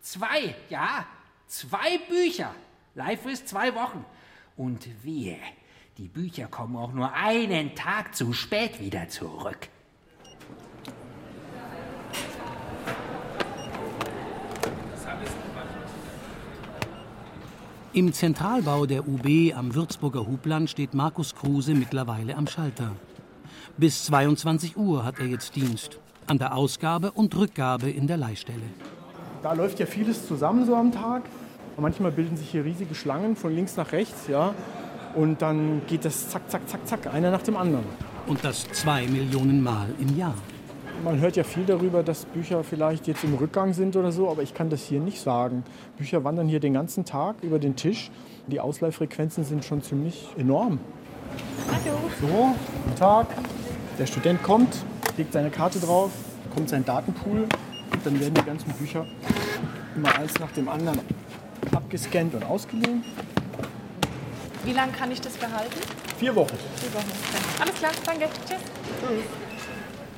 zwei, 0.00 0.54
ja, 0.70 1.04
zwei 1.46 1.98
Bücher. 2.08 2.54
Leihfrist 2.94 3.48
zwei 3.48 3.74
Wochen. 3.74 4.04
Und 4.56 4.88
wir, 5.04 5.36
die 5.98 6.08
Bücher 6.08 6.46
kommen 6.46 6.76
auch 6.76 6.92
nur 6.92 7.12
einen 7.12 7.74
Tag 7.74 8.14
zu 8.14 8.32
spät 8.32 8.80
wieder 8.80 9.08
zurück. 9.08 9.68
Im 17.92 18.12
Zentralbau 18.12 18.86
der 18.86 19.06
UB 19.06 19.52
am 19.54 19.74
Würzburger 19.74 20.26
Hubland 20.26 20.70
steht 20.70 20.94
Markus 20.94 21.34
Kruse 21.34 21.74
mittlerweile 21.74 22.36
am 22.36 22.46
Schalter. 22.46 22.96
Bis 23.76 24.04
22 24.04 24.76
Uhr 24.76 25.04
hat 25.04 25.18
er 25.18 25.26
jetzt 25.26 25.56
Dienst 25.56 25.98
an 26.30 26.38
der 26.38 26.56
Ausgabe 26.56 27.10
und 27.10 27.36
Rückgabe 27.36 27.90
in 27.90 28.06
der 28.06 28.16
Leihstelle. 28.16 28.62
Da 29.42 29.52
läuft 29.52 29.80
ja 29.80 29.86
vieles 29.86 30.28
zusammen 30.28 30.64
so 30.64 30.76
am 30.76 30.92
Tag. 30.92 31.22
Manchmal 31.76 32.12
bilden 32.12 32.36
sich 32.36 32.50
hier 32.50 32.64
riesige 32.64 32.94
Schlangen 32.94 33.34
von 33.34 33.52
links 33.52 33.76
nach 33.76 33.90
rechts, 33.90 34.28
ja. 34.28 34.54
Und 35.16 35.42
dann 35.42 35.82
geht 35.88 36.04
das 36.04 36.28
zack, 36.28 36.48
zack, 36.48 36.68
zack, 36.68 36.86
zack, 36.86 37.12
einer 37.12 37.32
nach 37.32 37.42
dem 37.42 37.56
anderen. 37.56 37.84
Und 38.28 38.44
das 38.44 38.68
zwei 38.70 39.08
Millionen 39.08 39.60
Mal 39.60 39.88
im 39.98 40.16
Jahr. 40.16 40.34
Man 41.02 41.18
hört 41.18 41.34
ja 41.34 41.42
viel 41.42 41.64
darüber, 41.64 42.04
dass 42.04 42.26
Bücher 42.26 42.62
vielleicht 42.62 43.08
jetzt 43.08 43.24
im 43.24 43.34
Rückgang 43.34 43.72
sind 43.72 43.96
oder 43.96 44.12
so, 44.12 44.30
aber 44.30 44.44
ich 44.44 44.54
kann 44.54 44.70
das 44.70 44.84
hier 44.84 45.00
nicht 45.00 45.20
sagen. 45.20 45.64
Bücher 45.96 46.22
wandern 46.22 46.46
hier 46.46 46.60
den 46.60 46.74
ganzen 46.74 47.04
Tag 47.04 47.42
über 47.42 47.58
den 47.58 47.74
Tisch. 47.74 48.12
Die 48.46 48.60
Ausleihfrequenzen 48.60 49.42
sind 49.42 49.64
schon 49.64 49.82
ziemlich 49.82 50.28
enorm. 50.38 50.78
Hallo. 51.66 51.98
So, 52.20 52.54
guten 52.84 52.96
Tag. 52.96 53.26
Der 53.98 54.06
Student 54.06 54.42
kommt, 54.44 54.84
legt 55.20 55.34
seine 55.34 55.50
Karte 55.50 55.78
drauf, 55.78 56.10
kommt 56.54 56.70
sein 56.70 56.82
Datenpool 56.82 57.40
und 57.40 58.06
dann 58.06 58.18
werden 58.18 58.32
die 58.32 58.42
ganzen 58.42 58.72
Bücher 58.72 59.04
immer 59.94 60.14
eins 60.16 60.38
nach 60.38 60.50
dem 60.52 60.66
anderen 60.66 60.98
abgescannt 61.72 62.34
und 62.34 62.42
ausgeliehen. 62.42 63.04
Wie 64.64 64.72
lange 64.72 64.92
kann 64.92 65.10
ich 65.12 65.20
das 65.20 65.34
behalten? 65.34 65.78
Vier 66.18 66.34
Wochen. 66.34 66.56
Vier 66.76 66.94
Wochen. 66.94 67.10
Alles 67.60 67.74
klar, 67.74 67.90
danke. 68.06 68.28
Tschüss. 68.48 68.60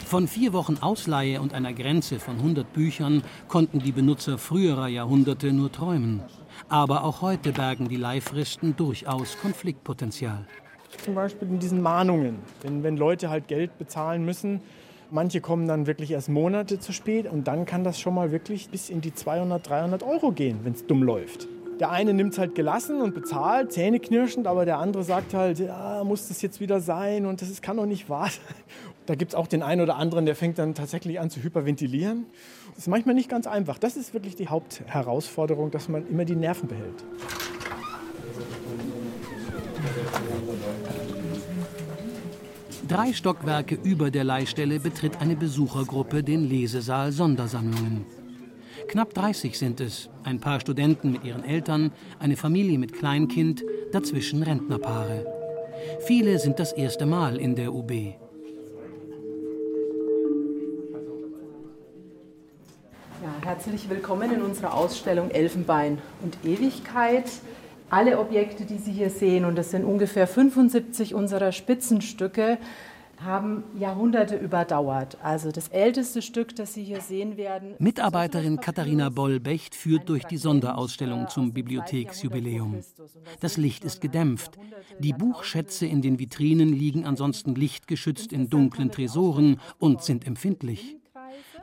Von 0.06 0.28
vier 0.28 0.52
Wochen 0.52 0.76
Ausleihe 0.80 1.40
und 1.40 1.52
einer 1.52 1.72
Grenze 1.72 2.20
von 2.20 2.36
100 2.36 2.72
Büchern 2.72 3.24
konnten 3.48 3.80
die 3.80 3.90
Benutzer 3.90 4.38
früherer 4.38 4.86
Jahrhunderte 4.86 5.52
nur 5.52 5.72
träumen. 5.72 6.22
Aber 6.68 7.02
auch 7.02 7.22
heute 7.22 7.50
bergen 7.50 7.88
die 7.88 7.96
Leihfristen 7.96 8.76
durchaus 8.76 9.36
Konfliktpotenzial. 9.40 10.46
Zum 11.04 11.16
Beispiel 11.16 11.48
in 11.48 11.58
diesen 11.58 11.82
Mahnungen. 11.82 12.38
Wenn, 12.60 12.84
wenn 12.84 12.96
Leute 12.96 13.30
halt 13.30 13.48
Geld 13.48 13.76
bezahlen 13.78 14.24
müssen, 14.24 14.60
Manche 15.14 15.42
kommen 15.42 15.68
dann 15.68 15.86
wirklich 15.86 16.10
erst 16.12 16.30
Monate 16.30 16.80
zu 16.80 16.90
spät 16.90 17.30
und 17.30 17.46
dann 17.46 17.66
kann 17.66 17.84
das 17.84 18.00
schon 18.00 18.14
mal 18.14 18.32
wirklich 18.32 18.70
bis 18.70 18.88
in 18.88 19.02
die 19.02 19.12
200, 19.12 19.68
300 19.68 20.02
Euro 20.02 20.32
gehen, 20.32 20.60
wenn 20.62 20.72
es 20.72 20.86
dumm 20.86 21.02
läuft. 21.02 21.48
Der 21.80 21.90
eine 21.90 22.14
nimmt 22.14 22.32
es 22.32 22.38
halt 22.38 22.54
gelassen 22.54 23.02
und 23.02 23.14
bezahlt, 23.14 23.72
zähneknirschend, 23.72 24.46
aber 24.46 24.64
der 24.64 24.78
andere 24.78 25.04
sagt 25.04 25.34
halt, 25.34 25.58
ja, 25.58 26.02
muss 26.02 26.28
das 26.28 26.40
jetzt 26.40 26.60
wieder 26.60 26.80
sein 26.80 27.26
und 27.26 27.42
das 27.42 27.50
ist, 27.50 27.60
kann 27.60 27.76
doch 27.76 27.84
nicht 27.84 28.08
wahr 28.08 28.30
sein. 28.30 28.54
Da 29.04 29.16
gibt 29.16 29.32
es 29.32 29.34
auch 29.34 29.48
den 29.48 29.64
einen 29.64 29.80
oder 29.80 29.96
anderen, 29.96 30.26
der 30.26 30.36
fängt 30.36 30.58
dann 30.58 30.74
tatsächlich 30.74 31.18
an 31.18 31.28
zu 31.28 31.42
hyperventilieren. 31.42 32.26
Das 32.70 32.84
ist 32.84 32.88
manchmal 32.88 33.16
nicht 33.16 33.28
ganz 33.28 33.48
einfach. 33.48 33.76
Das 33.76 33.96
ist 33.96 34.14
wirklich 34.14 34.36
die 34.36 34.46
Hauptherausforderung, 34.46 35.72
dass 35.72 35.88
man 35.88 36.06
immer 36.06 36.24
die 36.24 36.36
Nerven 36.36 36.68
behält. 36.68 37.04
Drei 42.92 43.14
Stockwerke 43.14 43.78
über 43.82 44.10
der 44.10 44.22
Leihstelle 44.22 44.78
betritt 44.78 45.22
eine 45.22 45.34
Besuchergruppe 45.34 46.22
den 46.22 46.46
Lesesaal 46.46 47.10
Sondersammlungen. 47.10 48.04
Knapp 48.86 49.14
30 49.14 49.58
sind 49.58 49.80
es, 49.80 50.10
ein 50.24 50.40
paar 50.40 50.60
Studenten 50.60 51.10
mit 51.10 51.24
ihren 51.24 51.42
Eltern, 51.42 51.90
eine 52.18 52.36
Familie 52.36 52.78
mit 52.78 52.92
Kleinkind, 52.92 53.64
dazwischen 53.92 54.42
Rentnerpaare. 54.42 55.24
Viele 56.00 56.38
sind 56.38 56.58
das 56.58 56.74
erste 56.74 57.06
Mal 57.06 57.38
in 57.38 57.56
der 57.56 57.72
UB. 57.72 57.90
Ja, 57.92 58.14
herzlich 63.42 63.88
willkommen 63.88 64.34
in 64.34 64.42
unserer 64.42 64.74
Ausstellung 64.74 65.30
Elfenbein 65.30 65.96
und 66.22 66.36
Ewigkeit. 66.44 67.24
Alle 67.92 68.18
Objekte, 68.18 68.64
die 68.64 68.78
Sie 68.78 68.90
hier 68.90 69.10
sehen, 69.10 69.44
und 69.44 69.54
das 69.54 69.70
sind 69.70 69.84
ungefähr 69.84 70.26
75 70.26 71.14
unserer 71.14 71.52
Spitzenstücke, 71.52 72.56
haben 73.22 73.64
Jahrhunderte 73.78 74.34
überdauert. 74.34 75.18
Also 75.22 75.52
das 75.52 75.68
älteste 75.68 76.22
Stück, 76.22 76.56
das 76.56 76.72
Sie 76.72 76.82
hier 76.84 77.02
sehen 77.02 77.36
werden. 77.36 77.74
Mitarbeiterin 77.78 78.60
Katharina 78.60 79.10
Bollbecht 79.10 79.74
führt 79.74 80.08
durch 80.08 80.24
die 80.24 80.38
Sonderausstellung 80.38 81.28
zum 81.28 81.52
Bibliotheksjubiläum. 81.52 82.80
Das 83.40 83.58
Licht 83.58 83.84
ist 83.84 84.00
gedämpft. 84.00 84.58
Die 84.98 85.12
Buchschätze 85.12 85.84
in 85.84 86.00
den 86.00 86.18
Vitrinen 86.18 86.72
liegen 86.72 87.04
ansonsten 87.04 87.54
lichtgeschützt 87.54 88.32
in 88.32 88.48
dunklen 88.48 88.90
Tresoren 88.90 89.60
und 89.78 90.02
sind 90.02 90.26
empfindlich. 90.26 90.96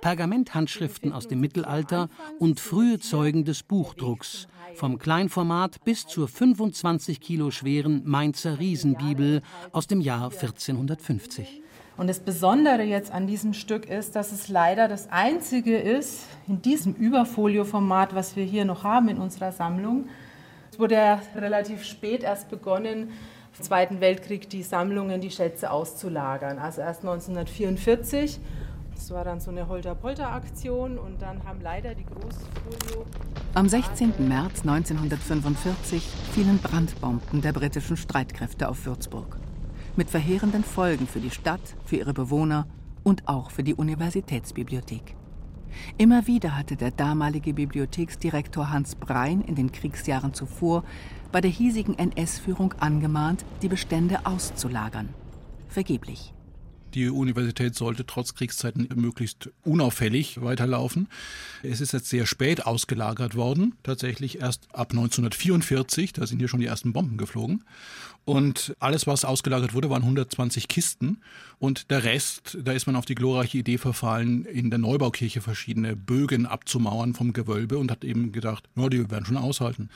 Pergamenthandschriften 0.02 1.14
aus 1.14 1.28
dem 1.28 1.40
Mittelalter 1.40 2.10
und 2.40 2.60
frühe 2.60 3.00
Zeugen 3.00 3.46
des 3.46 3.64
Buchdrucks, 3.64 4.48
vom 4.76 4.98
Kleinformat 5.00 5.84
bis 5.84 6.08
zur 6.08 6.28
25 6.28 7.20
Kilo 7.20 7.52
schweren 7.52 8.02
Mainzer 8.06 8.60
Riesenbibel 8.60 9.42
aus 9.72 9.88
dem 9.88 10.02
Jahr 10.02 10.32
1450. 10.32 11.62
Und 11.98 12.08
das 12.08 12.22
Besondere 12.22 12.84
jetzt 12.84 13.12
an 13.12 13.28
diesem 13.28 13.54
Stück 13.54 13.90
ist, 13.90 14.16
dass 14.16 14.32
es 14.32 14.48
leider 14.48 14.88
das 14.88 15.10
einzige 15.12 15.78
ist 15.78 16.24
in 16.48 16.62
diesem 16.62 16.94
Überfolioformat, 16.94 18.16
was 18.16 18.38
wir 18.38 18.46
hier 18.46 18.64
noch 18.64 18.86
haben 18.86 19.10
in 19.10 19.18
unserer 19.18 19.52
Sammlung. 19.52 20.08
Es 20.72 20.80
wurde 20.80 20.96
ja 20.96 21.22
relativ 21.36 21.84
spät 21.84 22.24
erst 22.24 22.50
begonnen, 22.50 23.10
im 23.58 23.64
Zweiten 23.66 24.00
Weltkrieg 24.00 24.50
die 24.50 24.64
Sammlungen, 24.64 25.20
die 25.20 25.30
Schätze 25.32 25.72
auszulagern. 25.72 26.58
Also 26.58 26.80
erst 26.80 27.02
1944. 27.02 28.40
Das 29.00 29.12
war 29.12 29.24
dann 29.24 29.40
so 29.40 29.50
eine 29.50 29.70
Holter-Polter-Aktion 29.70 30.98
und 30.98 31.22
dann 31.22 31.46
haben 31.46 31.62
leider 31.62 31.96
die 31.96 32.04
Großfolio. 32.04 33.06
Am 33.54 33.70
16. 33.70 34.28
März 34.28 34.60
1945 34.68 36.04
fielen 36.34 36.58
Brandbomben 36.58 37.42
der 37.42 37.54
britischen 37.54 37.96
Streitkräfte 37.96 38.68
auf 38.68 38.86
Würzburg 38.86 39.38
mit 39.96 40.10
verheerenden 40.10 40.66
Folgen 40.66 41.08
für 41.08 41.22
die 41.22 41.32
Stadt, 41.32 41.62
für 41.86 41.96
ihre 41.96 42.14
Bewohner 42.14 42.68
und 43.02 43.26
auch 43.30 43.52
für 43.52 43.64
die 43.64 43.74
Universitätsbibliothek. 43.74 45.16
Immer 45.98 46.28
wieder 46.28 46.58
hatte 46.58 46.76
der 46.76 46.92
damalige 46.92 47.54
Bibliotheksdirektor 47.54 48.70
Hans 48.70 48.96
Brein 48.96 49.40
in 49.44 49.56
den 49.56 49.72
Kriegsjahren 49.72 50.34
zuvor 50.34 50.84
bei 51.32 51.40
der 51.40 51.52
hiesigen 51.52 51.98
NS-Führung 51.98 52.74
angemahnt, 52.82 53.46
die 53.62 53.70
Bestände 53.70 54.26
auszulagern. 54.26 55.08
Vergeblich. 55.70 56.34
Die 56.96 57.10
Universität 57.10 57.76
sollte 57.76 58.06
trotz 58.06 58.34
Kriegszeiten 58.34 58.90
möglichst 58.96 59.50
unauffällig 59.64 60.42
weiterlaufen. 60.42 61.08
Es 61.62 61.82
ist 61.82 61.94
jetzt 61.94 62.10
sehr 62.10 62.26
spät 62.26 62.66
ausgelagert 62.66 63.36
worden, 63.36 63.76
tatsächlich 63.84 64.42
erst 64.42 64.68
ab 64.74 64.92
1944, 64.92 66.14
da 66.14 66.26
sind 66.26 66.40
hier 66.40 66.48
schon 66.48 66.62
die 66.62 66.66
ersten 66.66 66.94
Bomben 66.94 67.18
geflogen. 67.18 67.64
Und 68.26 68.76
alles, 68.80 69.08
was 69.08 69.26
ausgelagert 69.26 69.74
wurde, 69.74 69.90
waren 69.90 70.04
120 70.04 70.68
Kisten. 70.68 71.22
Und 71.58 71.90
der 71.90 72.04
Rest, 72.04 72.58
da 72.64 72.74
ist 72.74 72.86
man 72.86 72.96
auf 72.96 73.06
die 73.06 73.16
glorreiche 73.16 73.60
Idee 73.60 73.78
verfallen, 73.78 74.46
in 74.46 74.70
der 74.70 74.80
Neubaukirche 74.80 75.42
verschiedene 75.42 75.96
Bögen 75.96 76.46
abzumauern 76.46 77.14
vom 77.14 77.34
Gewölbe 77.34 77.78
und 77.78 77.92
hat 77.92 78.04
eben 78.04 78.32
gedacht, 78.32 78.70
ja, 78.76 78.90
die 78.90 79.10
werden 79.10 79.26
schon 79.26 79.38
aushalten. 79.38 79.90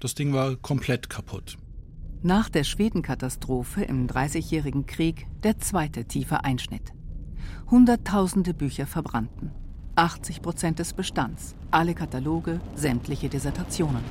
Das 0.00 0.14
Ding 0.14 0.32
war 0.32 0.56
komplett 0.56 1.10
kaputt. 1.10 1.56
Nach 2.22 2.48
der 2.48 2.64
Schwedenkatastrophe 2.64 3.84
im 3.84 4.08
Dreißigjährigen 4.08 4.86
Krieg 4.86 5.28
der 5.44 5.58
zweite 5.58 6.04
tiefe 6.04 6.42
Einschnitt. 6.42 6.92
Hunderttausende 7.70 8.54
Bücher 8.54 8.88
verbrannten. 8.88 9.52
80 9.94 10.42
Prozent 10.42 10.80
des 10.80 10.94
Bestands, 10.94 11.54
alle 11.70 11.94
Kataloge, 11.94 12.60
sämtliche 12.74 13.28
Dissertationen. 13.28 14.02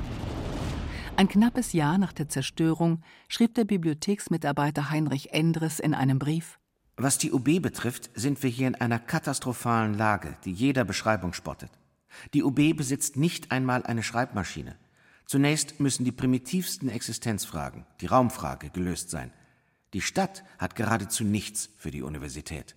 Ein 1.16 1.28
knappes 1.28 1.74
Jahr 1.74 1.98
nach 1.98 2.14
der 2.14 2.30
Zerstörung 2.30 3.02
schrieb 3.28 3.54
der 3.54 3.64
Bibliotheksmitarbeiter 3.64 4.88
Heinrich 4.88 5.34
Endres 5.34 5.78
in 5.78 5.92
einem 5.92 6.18
Brief 6.18 6.58
Was 6.96 7.18
die 7.18 7.30
UB 7.30 7.60
betrifft, 7.60 8.08
sind 8.14 8.42
wir 8.42 8.48
hier 8.48 8.68
in 8.68 8.74
einer 8.74 8.98
katastrophalen 8.98 9.92
Lage, 9.92 10.34
die 10.46 10.52
jeder 10.52 10.84
Beschreibung 10.84 11.34
spottet. 11.34 11.70
Die 12.32 12.42
UB 12.42 12.74
besitzt 12.74 13.18
nicht 13.18 13.52
einmal 13.52 13.82
eine 13.82 14.02
Schreibmaschine. 14.02 14.76
Zunächst 15.28 15.78
müssen 15.78 16.06
die 16.06 16.12
primitivsten 16.12 16.88
Existenzfragen, 16.88 17.84
die 18.00 18.06
Raumfrage, 18.06 18.70
gelöst 18.70 19.10
sein. 19.10 19.30
Die 19.92 20.00
Stadt 20.00 20.42
hat 20.58 20.74
geradezu 20.74 21.22
nichts 21.22 21.68
für 21.76 21.90
die 21.90 22.00
Universität. 22.00 22.76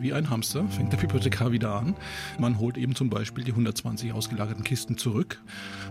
Wie 0.00 0.12
ein 0.12 0.30
Hamster, 0.30 0.66
fängt 0.68 0.92
der 0.92 0.98
Bibliothekar 0.98 1.52
wieder 1.52 1.74
an. 1.74 1.94
Man 2.38 2.58
holt 2.58 2.78
eben 2.78 2.94
zum 2.94 3.10
Beispiel 3.10 3.44
die 3.44 3.52
120 3.52 4.12
ausgelagerten 4.12 4.64
Kisten 4.64 4.96
zurück. 4.96 5.40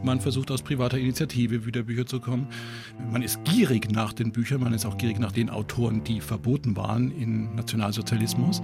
Man 0.03 0.19
versucht 0.19 0.51
aus 0.51 0.61
privater 0.61 0.97
Initiative 0.97 1.65
wieder 1.65 1.83
Bücher 1.83 2.05
zu 2.05 2.19
kommen. 2.19 2.47
Man 3.11 3.21
ist 3.21 3.43
gierig 3.43 3.91
nach 3.91 4.13
den 4.13 4.31
Büchern, 4.31 4.61
man 4.61 4.73
ist 4.73 4.85
auch 4.85 4.97
gierig 4.97 5.19
nach 5.19 5.31
den 5.31 5.49
Autoren, 5.49 6.03
die 6.03 6.21
verboten 6.21 6.75
waren 6.75 7.11
im 7.11 7.55
Nationalsozialismus. 7.55 8.61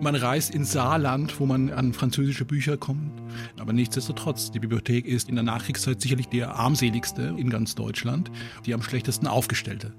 Man 0.00 0.16
reist 0.16 0.54
ins 0.54 0.72
Saarland, 0.72 1.38
wo 1.38 1.46
man 1.46 1.70
an 1.70 1.92
französische 1.92 2.44
Bücher 2.44 2.76
kommt. 2.76 3.12
Aber 3.58 3.72
nichtsdestotrotz, 3.72 4.50
die 4.50 4.58
Bibliothek 4.58 5.06
ist 5.06 5.28
in 5.28 5.36
der 5.36 5.44
Nachkriegszeit 5.44 6.00
sicherlich 6.00 6.28
der 6.28 6.56
armseligste 6.56 7.34
in 7.36 7.50
ganz 7.50 7.74
Deutschland, 7.74 8.30
die 8.66 8.74
am 8.74 8.82
schlechtesten 8.82 9.26
aufgestellte. 9.26 9.92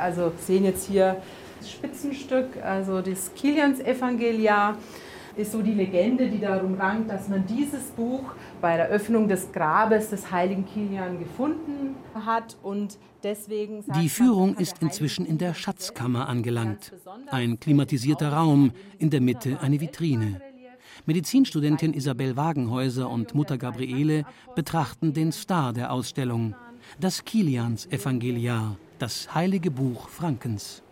Also 0.00 0.32
sehen 0.38 0.64
jetzt 0.64 0.88
hier 0.88 1.16
das 1.60 1.70
Spitzenstück, 1.70 2.62
also 2.62 3.02
das 3.02 3.32
Kilians 3.34 3.80
Evangelia 3.80 4.76
ist 5.36 5.52
so 5.52 5.62
die 5.62 5.74
Legende, 5.74 6.28
die 6.28 6.40
darum 6.40 6.74
rankt, 6.74 7.10
dass 7.10 7.28
man 7.28 7.46
dieses 7.46 7.90
Buch 7.90 8.32
bei 8.60 8.76
der 8.76 8.88
Öffnung 8.88 9.28
des 9.28 9.52
Grabes 9.52 10.10
des 10.10 10.30
heiligen 10.30 10.66
Kilian 10.66 11.18
gefunden 11.18 11.96
hat 12.14 12.56
und 12.62 12.98
deswegen 13.22 13.84
Die 14.00 14.08
Führung 14.08 14.56
ist 14.56 14.82
inzwischen 14.82 15.26
in 15.26 15.38
der 15.38 15.54
Schatzkammer 15.54 16.28
angelangt. 16.28 16.92
Ein 17.30 17.60
klimatisierter 17.60 18.32
Raum, 18.32 18.72
in 18.98 19.10
der 19.10 19.20
Mitte 19.20 19.60
eine 19.60 19.80
Vitrine. 19.80 20.40
Medizinstudentin 21.06 21.94
Isabel 21.94 22.36
Wagenhäuser 22.36 23.08
und 23.08 23.34
Mutter 23.34 23.56
Gabriele 23.56 24.24
betrachten 24.54 25.14
den 25.14 25.32
Star 25.32 25.72
der 25.72 25.92
Ausstellung, 25.92 26.54
das 26.98 27.24
Kilians 27.24 27.86
Evangeliar 27.86 28.76
das 29.00 29.34
heilige 29.34 29.70
Buch 29.70 30.08
Frankens. 30.08 30.82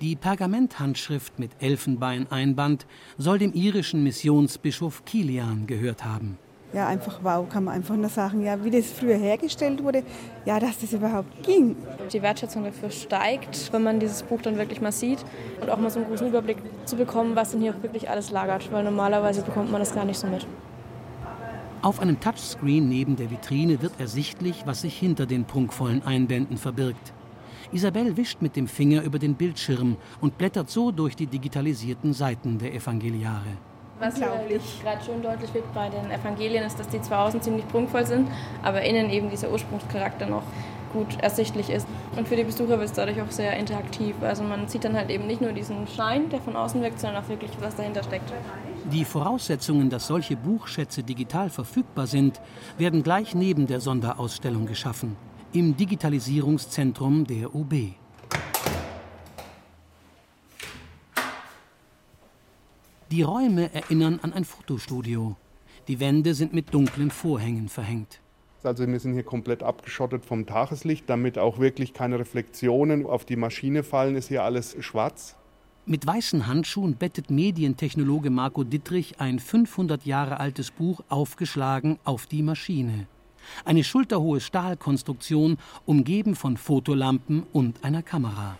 Die 0.00 0.14
Pergamenthandschrift 0.14 1.38
mit 1.38 1.50
Elfenbeineinband 1.58 2.86
soll 3.18 3.38
dem 3.38 3.52
irischen 3.52 4.04
Missionsbischof 4.04 5.04
Kilian 5.04 5.66
gehört 5.66 6.04
haben. 6.04 6.38
Ja, 6.72 6.86
einfach 6.86 7.20
wow, 7.22 7.48
kann 7.48 7.64
man 7.64 7.74
einfach 7.74 7.96
nur 7.96 8.08
sagen, 8.08 8.44
ja, 8.44 8.62
wie 8.62 8.70
das 8.70 8.90
früher 8.90 9.16
hergestellt 9.16 9.82
wurde, 9.82 10.02
ja, 10.44 10.60
dass 10.60 10.78
das 10.78 10.92
überhaupt 10.92 11.42
ging. 11.42 11.74
Die 12.12 12.20
Wertschätzung 12.20 12.64
dafür 12.64 12.90
steigt, 12.90 13.72
wenn 13.72 13.82
man 13.82 13.98
dieses 13.98 14.22
Buch 14.22 14.42
dann 14.42 14.56
wirklich 14.56 14.80
mal 14.80 14.92
sieht 14.92 15.24
und 15.60 15.70
auch 15.70 15.78
mal 15.78 15.90
so 15.90 16.00
einen 16.00 16.08
großen 16.08 16.28
Überblick 16.28 16.58
zu 16.84 16.96
bekommen, 16.96 17.34
was 17.34 17.52
denn 17.52 17.60
hier 17.60 17.74
wirklich 17.82 18.10
alles 18.10 18.30
lagert, 18.30 18.70
weil 18.72 18.84
normalerweise 18.84 19.42
bekommt 19.42 19.72
man 19.72 19.80
das 19.80 19.94
gar 19.94 20.04
nicht 20.04 20.18
so 20.18 20.26
mit. 20.26 20.46
Auf 21.82 22.00
einem 22.00 22.20
Touchscreen 22.20 22.88
neben 22.88 23.16
der 23.16 23.30
Vitrine 23.30 23.80
wird 23.80 23.92
ersichtlich, 23.98 24.64
was 24.66 24.82
sich 24.82 24.98
hinter 24.98 25.24
den 25.24 25.44
prunkvollen 25.44 26.04
Einbänden 26.04 26.58
verbirgt. 26.58 27.14
Isabel 27.72 28.16
wischt 28.16 28.42
mit 28.42 28.56
dem 28.56 28.68
Finger 28.68 29.02
über 29.02 29.18
den 29.18 29.34
Bildschirm 29.34 29.96
und 30.20 30.38
blättert 30.38 30.70
so 30.70 30.92
durch 30.92 31.16
die 31.16 31.26
digitalisierten 31.26 32.12
Seiten 32.12 32.58
der 32.58 32.74
Evangeliare. 32.74 33.56
Was 33.98 34.14
gerade 34.16 35.04
schön 35.04 35.22
deutlich 35.22 35.52
wird 35.54 35.72
bei 35.72 35.88
den 35.88 36.10
Evangelien 36.10 36.64
ist, 36.64 36.78
dass 36.78 36.88
die 36.88 37.00
zwar 37.00 37.24
außen 37.24 37.40
ziemlich 37.40 37.66
prunkvoll 37.68 38.04
sind, 38.04 38.28
aber 38.62 38.82
innen 38.82 39.10
eben 39.10 39.30
dieser 39.30 39.50
Ursprungscharakter 39.50 40.26
noch 40.26 40.42
gut 40.92 41.18
ersichtlich 41.20 41.70
ist. 41.70 41.88
Und 42.16 42.28
für 42.28 42.36
die 42.36 42.44
Besucher 42.44 42.78
wird 42.78 42.84
es 42.84 42.92
dadurch 42.92 43.20
auch 43.20 43.30
sehr 43.30 43.56
interaktiv. 43.56 44.14
Also 44.20 44.44
man 44.44 44.68
sieht 44.68 44.84
dann 44.84 44.94
halt 44.94 45.10
eben 45.10 45.26
nicht 45.26 45.40
nur 45.40 45.52
diesen 45.52 45.86
Schein, 45.88 46.28
der 46.28 46.40
von 46.40 46.56
außen 46.56 46.80
wirkt, 46.82 47.00
sondern 47.00 47.24
auch 47.24 47.28
wirklich, 47.28 47.50
was 47.60 47.74
dahinter 47.74 48.02
steckt. 48.02 48.32
Die 48.92 49.04
Voraussetzungen, 49.04 49.90
dass 49.90 50.06
solche 50.06 50.36
Buchschätze 50.36 51.02
digital 51.02 51.50
verfügbar 51.50 52.06
sind, 52.06 52.40
werden 52.78 53.02
gleich 53.02 53.34
neben 53.34 53.66
der 53.66 53.80
Sonderausstellung 53.80 54.66
geschaffen 54.66 55.16
im 55.52 55.76
Digitalisierungszentrum 55.76 57.26
der 57.26 57.54
UB. 57.54 57.72
Die 63.10 63.22
Räume 63.22 63.72
erinnern 63.72 64.18
an 64.22 64.32
ein 64.32 64.44
Fotostudio. 64.44 65.36
Die 65.88 66.00
Wände 66.00 66.34
sind 66.34 66.52
mit 66.52 66.74
dunklen 66.74 67.10
Vorhängen 67.10 67.68
verhängt. 67.68 68.20
Also 68.64 68.86
wir 68.86 68.98
sind 68.98 69.12
hier 69.12 69.22
komplett 69.22 69.62
abgeschottet 69.62 70.24
vom 70.24 70.44
Tageslicht, 70.44 71.08
damit 71.08 71.38
auch 71.38 71.60
wirklich 71.60 71.94
keine 71.94 72.18
Reflexionen 72.18 73.06
auf 73.06 73.24
die 73.24 73.36
Maschine 73.36 73.84
fallen, 73.84 74.16
ist 74.16 74.28
hier 74.28 74.42
alles 74.42 74.76
schwarz. 74.80 75.36
Mit 75.88 76.04
weißen 76.04 76.48
Handschuhen 76.48 76.96
bettet 76.96 77.30
Medientechnologe 77.30 78.30
Marco 78.30 78.64
Dittrich 78.64 79.20
ein 79.20 79.38
500 79.38 80.04
Jahre 80.04 80.40
altes 80.40 80.72
Buch 80.72 81.00
aufgeschlagen 81.08 82.00
auf 82.02 82.26
die 82.26 82.42
Maschine. 82.42 83.06
Eine 83.64 83.84
schulterhohe 83.84 84.40
Stahlkonstruktion, 84.40 85.58
umgeben 85.84 86.34
von 86.34 86.56
Fotolampen 86.56 87.44
und 87.52 87.84
einer 87.84 88.02
Kamera. 88.02 88.58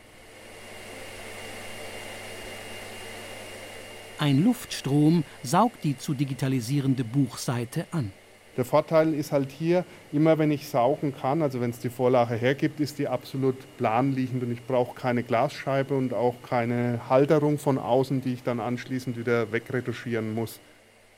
Ein 4.19 4.45
Luftstrom 4.45 5.25
saugt 5.43 5.85
die 5.85 5.99
zu 5.99 6.15
digitalisierende 6.15 7.05
Buchseite 7.05 7.87
an. 7.91 8.13
Der 8.57 8.65
Vorteil 8.65 9.13
ist 9.13 9.33
halt 9.33 9.51
hier, 9.51 9.85
immer 10.13 10.39
wenn 10.39 10.51
ich 10.51 10.69
saugen 10.69 11.15
kann, 11.15 11.43
also 11.43 11.61
wenn 11.61 11.71
es 11.71 11.79
die 11.79 11.91
Vorlage 11.91 12.37
hergibt, 12.37 12.81
ist 12.81 12.99
die 12.99 13.07
absolut 13.07 13.57
planliegend 13.77 14.43
und 14.43 14.51
ich 14.51 14.65
brauche 14.65 14.95
keine 14.95 15.23
Glasscheibe 15.23 15.95
und 15.95 16.15
auch 16.15 16.37
keine 16.43 17.01
Halterung 17.11 17.59
von 17.59 17.77
außen, 17.77 18.23
die 18.23 18.33
ich 18.33 18.43
dann 18.43 18.59
anschließend 18.59 19.19
wieder 19.19 19.53
wegretuschieren 19.53 20.35
muss. 20.35 20.59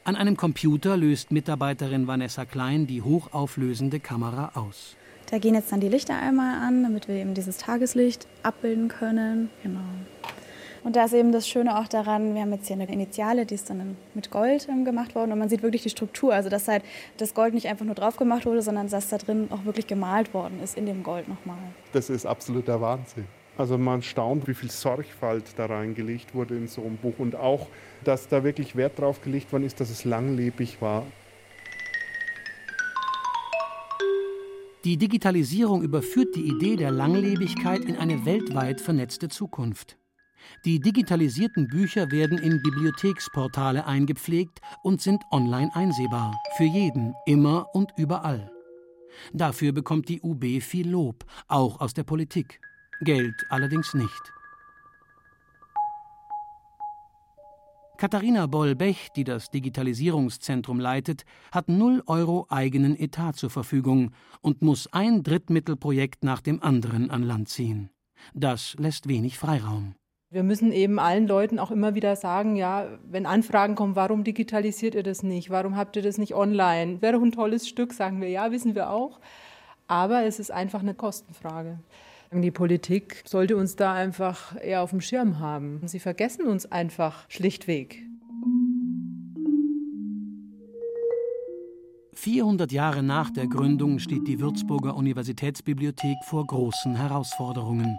An 0.08 0.16
einem 0.16 0.38
Computer 0.38 0.96
löst 0.96 1.32
Mitarbeiterin 1.32 2.06
Vanessa 2.06 2.46
Klein 2.46 2.86
die 2.86 3.02
hochauflösende 3.02 4.00
Kamera 4.00 4.52
aus. 4.54 4.96
Da 5.30 5.36
gehen 5.36 5.54
jetzt 5.54 5.70
dann 5.70 5.80
die 5.80 5.90
Lichter 5.90 6.18
einmal 6.18 6.66
an, 6.66 6.82
damit 6.82 7.08
wir 7.08 7.16
eben 7.16 7.34
dieses 7.34 7.58
Tageslicht 7.58 8.26
abbilden 8.42 8.88
können. 8.88 9.50
Genau. 9.62 9.82
Und 10.82 10.96
da 10.96 11.04
ist 11.04 11.12
eben 11.12 11.30
das 11.30 11.46
Schöne 11.46 11.78
auch 11.78 11.88
daran, 11.88 12.34
wir 12.34 12.40
haben 12.40 12.52
jetzt 12.54 12.68
hier 12.68 12.76
eine 12.76 12.90
Initiale, 12.90 13.44
die 13.44 13.56
ist 13.56 13.68
dann 13.68 13.98
mit 14.14 14.30
Gold 14.30 14.66
ähm, 14.70 14.86
gemacht 14.86 15.14
worden 15.14 15.30
und 15.32 15.40
man 15.40 15.50
sieht 15.50 15.62
wirklich 15.62 15.82
die 15.82 15.90
Struktur, 15.90 16.32
also 16.32 16.48
dass 16.48 16.68
halt 16.68 16.84
das 17.18 17.34
Gold 17.34 17.52
nicht 17.52 17.68
einfach 17.68 17.84
nur 17.84 17.94
drauf 17.94 18.16
gemacht 18.16 18.46
wurde, 18.46 18.62
sondern 18.62 18.88
dass 18.88 19.10
da 19.10 19.18
drin 19.18 19.48
auch 19.50 19.66
wirklich 19.66 19.88
gemalt 19.88 20.32
worden 20.32 20.58
ist 20.64 20.78
in 20.78 20.86
dem 20.86 21.02
Gold 21.02 21.28
nochmal. 21.28 21.58
Das 21.92 22.08
ist 22.08 22.24
absoluter 22.24 22.80
Wahnsinn. 22.80 23.26
Also 23.58 23.76
man 23.76 24.02
staunt, 24.02 24.46
wie 24.46 24.54
viel 24.54 24.70
Sorgfalt 24.70 25.44
da 25.56 25.66
reingelegt 25.66 26.32
wurde 26.32 26.56
in 26.56 26.68
so 26.68 26.82
ein 26.82 26.96
Buch 26.96 27.18
und 27.18 27.34
auch, 27.34 27.66
dass 28.04 28.28
da 28.28 28.44
wirklich 28.44 28.76
Wert 28.76 29.00
drauf 29.00 29.20
gelegt 29.20 29.52
worden 29.52 29.64
ist, 29.64 29.80
dass 29.80 29.90
es 29.90 30.04
langlebig 30.04 30.80
war. 30.80 31.04
Die 34.84 34.96
Digitalisierung 34.96 35.82
überführt 35.82 36.36
die 36.36 36.46
Idee 36.46 36.76
der 36.76 36.92
Langlebigkeit 36.92 37.80
in 37.80 37.96
eine 37.96 38.24
weltweit 38.24 38.80
vernetzte 38.80 39.28
Zukunft. 39.28 39.98
Die 40.64 40.78
digitalisierten 40.78 41.66
Bücher 41.66 42.12
werden 42.12 42.38
in 42.38 42.62
Bibliotheksportale 42.62 43.84
eingepflegt 43.86 44.60
und 44.84 45.02
sind 45.02 45.24
online 45.32 45.74
einsehbar, 45.74 46.32
für 46.56 46.64
jeden, 46.64 47.12
immer 47.26 47.66
und 47.74 47.90
überall. 47.96 48.52
Dafür 49.32 49.72
bekommt 49.72 50.08
die 50.08 50.20
UB 50.22 50.62
viel 50.62 50.88
Lob, 50.88 51.24
auch 51.48 51.80
aus 51.80 51.92
der 51.92 52.04
Politik. 52.04 52.60
Geld 53.00 53.34
allerdings 53.48 53.94
nicht. 53.94 54.32
Katharina 57.96 58.46
Boll-Bech, 58.46 59.08
die 59.14 59.24
das 59.24 59.50
Digitalisierungszentrum 59.50 60.78
leitet, 60.78 61.24
hat 61.50 61.68
0 61.68 62.02
Euro 62.06 62.46
eigenen 62.48 62.98
Etat 62.98 63.32
zur 63.32 63.50
Verfügung 63.50 64.12
und 64.40 64.62
muss 64.62 64.92
ein 64.92 65.22
Drittmittelprojekt 65.22 66.22
nach 66.22 66.40
dem 66.40 66.62
anderen 66.62 67.11
an 67.11 67.22
Land 67.22 67.48
ziehen. 67.48 67.90
Das 68.34 68.74
lässt 68.78 69.08
wenig 69.08 69.38
Freiraum. 69.38 69.94
Wir 70.30 70.42
müssen 70.42 70.72
eben 70.72 70.98
allen 70.98 71.26
Leuten 71.26 71.58
auch 71.58 71.70
immer 71.70 71.94
wieder 71.94 72.14
sagen, 72.14 72.54
ja, 72.54 72.87
wenn 73.02 73.26
Anfragen 73.26 73.74
kommen, 73.74 73.96
warum 73.96 74.24
digitalisiert 74.24 74.94
ihr 74.94 75.02
das 75.02 75.22
nicht? 75.22 75.50
Warum 75.50 75.76
habt 75.76 75.96
ihr 75.96 76.02
das 76.02 76.18
nicht 76.18 76.34
online? 76.34 77.00
Wäre 77.00 77.14
doch 77.14 77.22
ein 77.22 77.32
tolles 77.32 77.66
Stück, 77.68 77.92
sagen 77.92 78.20
wir, 78.20 78.28
ja, 78.28 78.52
wissen 78.52 78.74
wir 78.74 78.90
auch. 78.90 79.18
Aber 79.87 80.24
es 80.24 80.38
ist 80.38 80.50
einfach 80.50 80.80
eine 80.80 80.94
Kostenfrage. 80.94 81.78
Die 82.32 82.50
Politik 82.50 83.22
sollte 83.26 83.56
uns 83.56 83.76
da 83.76 83.94
einfach 83.94 84.54
eher 84.62 84.82
auf 84.82 84.90
dem 84.90 85.00
Schirm 85.00 85.38
haben. 85.38 85.80
Sie 85.86 85.98
vergessen 85.98 86.46
uns 86.46 86.70
einfach 86.70 87.24
schlichtweg. 87.28 88.04
400 92.12 92.72
Jahre 92.72 93.02
nach 93.02 93.30
der 93.30 93.46
Gründung 93.46 93.98
steht 93.98 94.26
die 94.26 94.40
Würzburger 94.40 94.96
Universitätsbibliothek 94.96 96.16
vor 96.24 96.46
großen 96.46 96.96
Herausforderungen. 96.96 97.98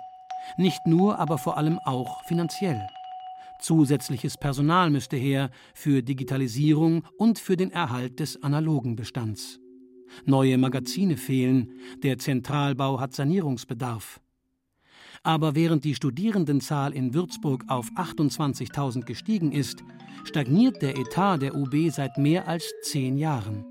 Nicht 0.58 0.86
nur, 0.86 1.18
aber 1.18 1.38
vor 1.38 1.58
allem 1.58 1.80
auch 1.86 2.24
finanziell. 2.26 2.86
Zusätzliches 3.60 4.38
Personal 4.38 4.90
müsste 4.90 5.18
her 5.18 5.50
für 5.74 6.04
Digitalisierung 6.04 7.04
und 7.18 7.40
für 7.40 7.58
den 7.58 7.72
Erhalt 7.72 8.20
des 8.20 8.44
analogen 8.44 8.96
Bestands. 8.96 9.60
Neue 10.26 10.58
Magazine 10.58 11.18
fehlen, 11.18 11.72
der 12.04 12.18
Zentralbau 12.18 13.00
hat 13.00 13.14
Sanierungsbedarf. 13.14 14.20
Aber 15.24 15.56
während 15.56 15.84
die 15.84 15.96
Studierendenzahl 15.96 16.94
in 16.94 17.14
Würzburg 17.14 17.66
auf 17.68 17.90
28.000 17.96 19.06
gestiegen 19.06 19.52
ist, 19.52 19.84
stagniert 20.24 20.82
der 20.82 20.98
Etat 20.98 21.38
der 21.40 21.56
UB 21.56 21.90
seit 21.92 22.18
mehr 22.18 22.48
als 22.48 22.72
zehn 22.84 23.18
Jahren. 23.18 23.66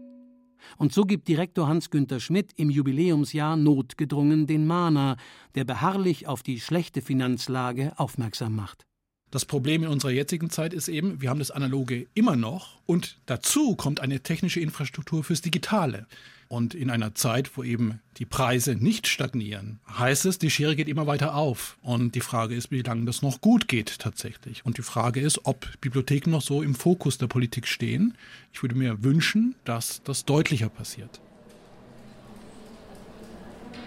Und 0.77 0.93
so 0.93 1.05
gibt 1.05 1.29
Direktor 1.29 1.69
Hans-Günter 1.69 2.21
Schmidt 2.21 2.53
im 2.57 2.69
Jubiläumsjahr 2.69 3.57
notgedrungen 3.57 4.47
den 4.47 4.67
Mahner, 4.67 5.17
der 5.55 5.65
beharrlich 5.65 6.27
auf 6.27 6.43
die 6.43 6.61
schlechte 6.61 7.01
Finanzlage 7.01 7.93
aufmerksam 7.97 8.55
macht. 8.55 8.88
Das 9.31 9.45
Problem 9.45 9.83
in 9.83 9.89
unserer 9.91 10.11
jetzigen 10.11 10.49
Zeit 10.49 10.73
ist 10.73 10.89
eben, 10.89 11.21
wir 11.21 11.29
haben 11.29 11.39
das 11.39 11.51
Analoge 11.51 12.07
immer 12.15 12.35
noch 12.35 12.79
und 12.87 13.19
dazu 13.27 13.77
kommt 13.77 14.01
eine 14.01 14.21
technische 14.21 14.61
Infrastruktur 14.61 15.23
fürs 15.23 15.43
Digitale. 15.43 16.07
Und 16.49 16.73
in 16.73 16.89
einer 16.89 17.15
Zeit, 17.15 17.59
wo 17.59 17.63
eben 17.63 18.01
die 18.17 18.25
Preise 18.25 18.75
nicht 18.75 19.07
stagnieren, 19.07 19.81
heißt 19.99 20.25
es, 20.25 20.39
die 20.39 20.51
Schere 20.51 20.77
geht 20.77 20.89
immer 20.89 21.07
weiter 21.07 21.35
auf. 21.35 21.77
Und 21.83 22.15
die 22.15 22.23
Frage 22.23 22.55
ist, 22.55 22.71
wie 22.71 22.81
lange 22.81 23.05
das 23.05 23.21
noch 23.21 23.43
gut 23.43 23.69
geht 23.69 23.99
tatsächlich. 23.99 24.65
Und 24.65 24.79
die 24.79 24.83
Frage 24.83 25.21
ist, 25.21 25.45
ob 25.45 25.69
Bibliotheken 25.83 26.31
noch 26.31 26.41
so 26.41 26.63
im 26.63 26.75
Fokus 26.75 27.19
der 27.19 27.27
Politik 27.27 27.67
stehen. 27.67 28.17
Ich 28.55 28.63
würde 28.63 28.77
mir 28.77 29.05
wünschen, 29.05 29.57
dass 29.67 30.03
das 30.05 30.25
deutlicher 30.25 30.71
passiert. 30.71 31.21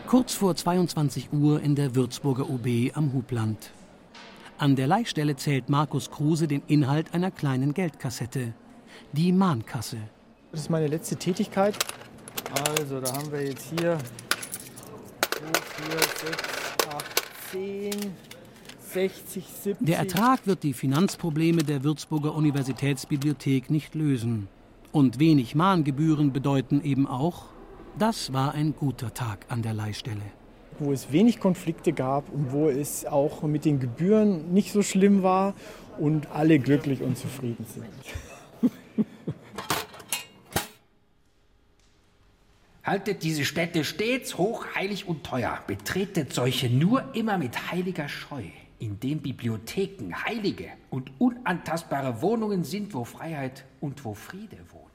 Kurz 0.06 0.36
vor 0.36 0.56
22 0.56 1.34
Uhr 1.34 1.62
in 1.62 1.74
der 1.74 1.96
Würzburger 1.96 2.48
UB 2.48 2.68
am 2.94 3.12
Hubland. 3.14 3.72
An 4.62 4.76
der 4.76 4.86
Leihstelle 4.86 5.36
zählt 5.36 5.70
Markus 5.70 6.12
Kruse 6.12 6.48
den 6.48 6.62
Inhalt 6.68 7.16
einer 7.16 7.32
kleinen 7.32 7.74
Geldkassette. 7.74 8.54
Die 9.12 9.32
Mahnkasse. 9.32 9.98
Das 10.52 10.62
ist 10.62 10.70
meine 10.70 10.86
letzte 10.86 11.16
Tätigkeit. 11.16 11.76
Also, 12.78 13.02
da 13.02 13.12
haben 13.12 13.32
wir 13.32 13.44
jetzt 13.44 13.74
hier 13.76 13.98
2, 15.32 15.46
4, 15.90 16.00
6, 16.00 16.44
8, 16.94 17.06
10, 17.52 17.92
60, 18.94 19.46
70. 19.48 19.88
Der 19.88 19.98
Ertrag 19.98 20.46
wird 20.46 20.62
die 20.62 20.74
Finanzprobleme 20.74 21.64
der 21.64 21.84
Würzburger 21.84 22.36
Universitätsbibliothek 22.36 23.72
nicht 23.72 23.96
lösen. 23.96 24.48
Und 24.92 25.18
wenig 25.18 25.56
Mahngebühren 25.56 26.34
bedeuten 26.34 26.84
eben 26.84 27.08
auch, 27.08 27.46
das 27.98 28.32
war 28.32 28.54
ein 28.54 28.76
guter 28.76 29.12
Tag 29.12 29.48
an 29.50 29.64
der 29.64 29.74
Leihstelle 29.74 30.22
wo 30.80 30.92
es 30.92 31.12
wenig 31.12 31.40
Konflikte 31.40 31.94
gab 31.94 32.32
und 32.32 32.52
wo 32.52 32.70
es 32.70 33.06
auch 33.06 33.44
mit 33.44 33.66
den 33.66 33.80
Gebühren 33.80 34.54
nicht 34.54 34.72
so 34.72 34.82
schlimm 34.82 35.24
war 35.24 35.54
und 36.00 36.28
alle 36.32 36.60
glücklich 36.60 37.02
und 37.02 37.18
zufrieden 37.18 37.66
sind. 37.66 37.86
Haltet 42.84 43.22
diese 43.24 43.46
Städte 43.46 43.84
stets 43.84 44.38
hoch, 44.38 44.66
heilig 44.76 45.08
und 45.08 45.24
teuer. 45.24 45.60
Betretet 45.68 46.34
solche 46.34 46.68
nur 46.70 47.14
immer 47.14 47.38
mit 47.38 47.72
heiliger 47.72 48.10
Scheu, 48.10 48.44
indem 48.80 49.20
Bibliotheken 49.20 50.14
heilige 50.26 50.70
und 50.90 51.12
unantastbare 51.20 52.24
Wohnungen 52.24 52.64
sind, 52.64 52.96
wo 52.96 53.04
Freiheit 53.04 53.66
und 53.80 54.04
wo 54.04 54.16
Friede 54.16 54.58
wohnt. 54.72 54.92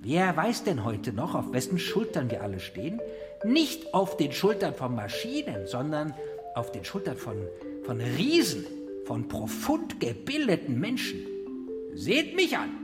Wer 0.00 0.36
weiß 0.36 0.64
denn 0.64 0.84
heute 0.84 1.12
noch, 1.12 1.34
auf 1.34 1.52
wessen 1.52 1.78
Schultern 1.78 2.30
wir 2.30 2.42
alle 2.42 2.60
stehen? 2.60 3.00
Nicht 3.44 3.92
auf 3.92 4.16
den 4.16 4.32
Schultern 4.32 4.74
von 4.74 4.94
Maschinen, 4.94 5.66
sondern 5.66 6.14
auf 6.54 6.72
den 6.72 6.84
Schultern 6.84 7.16
von, 7.16 7.36
von 7.82 8.00
Riesen, 8.00 8.66
von 9.04 9.28
profund 9.28 10.00
gebildeten 10.00 10.78
Menschen. 10.78 11.26
Seht 11.94 12.34
mich 12.34 12.56
an! 12.56 12.83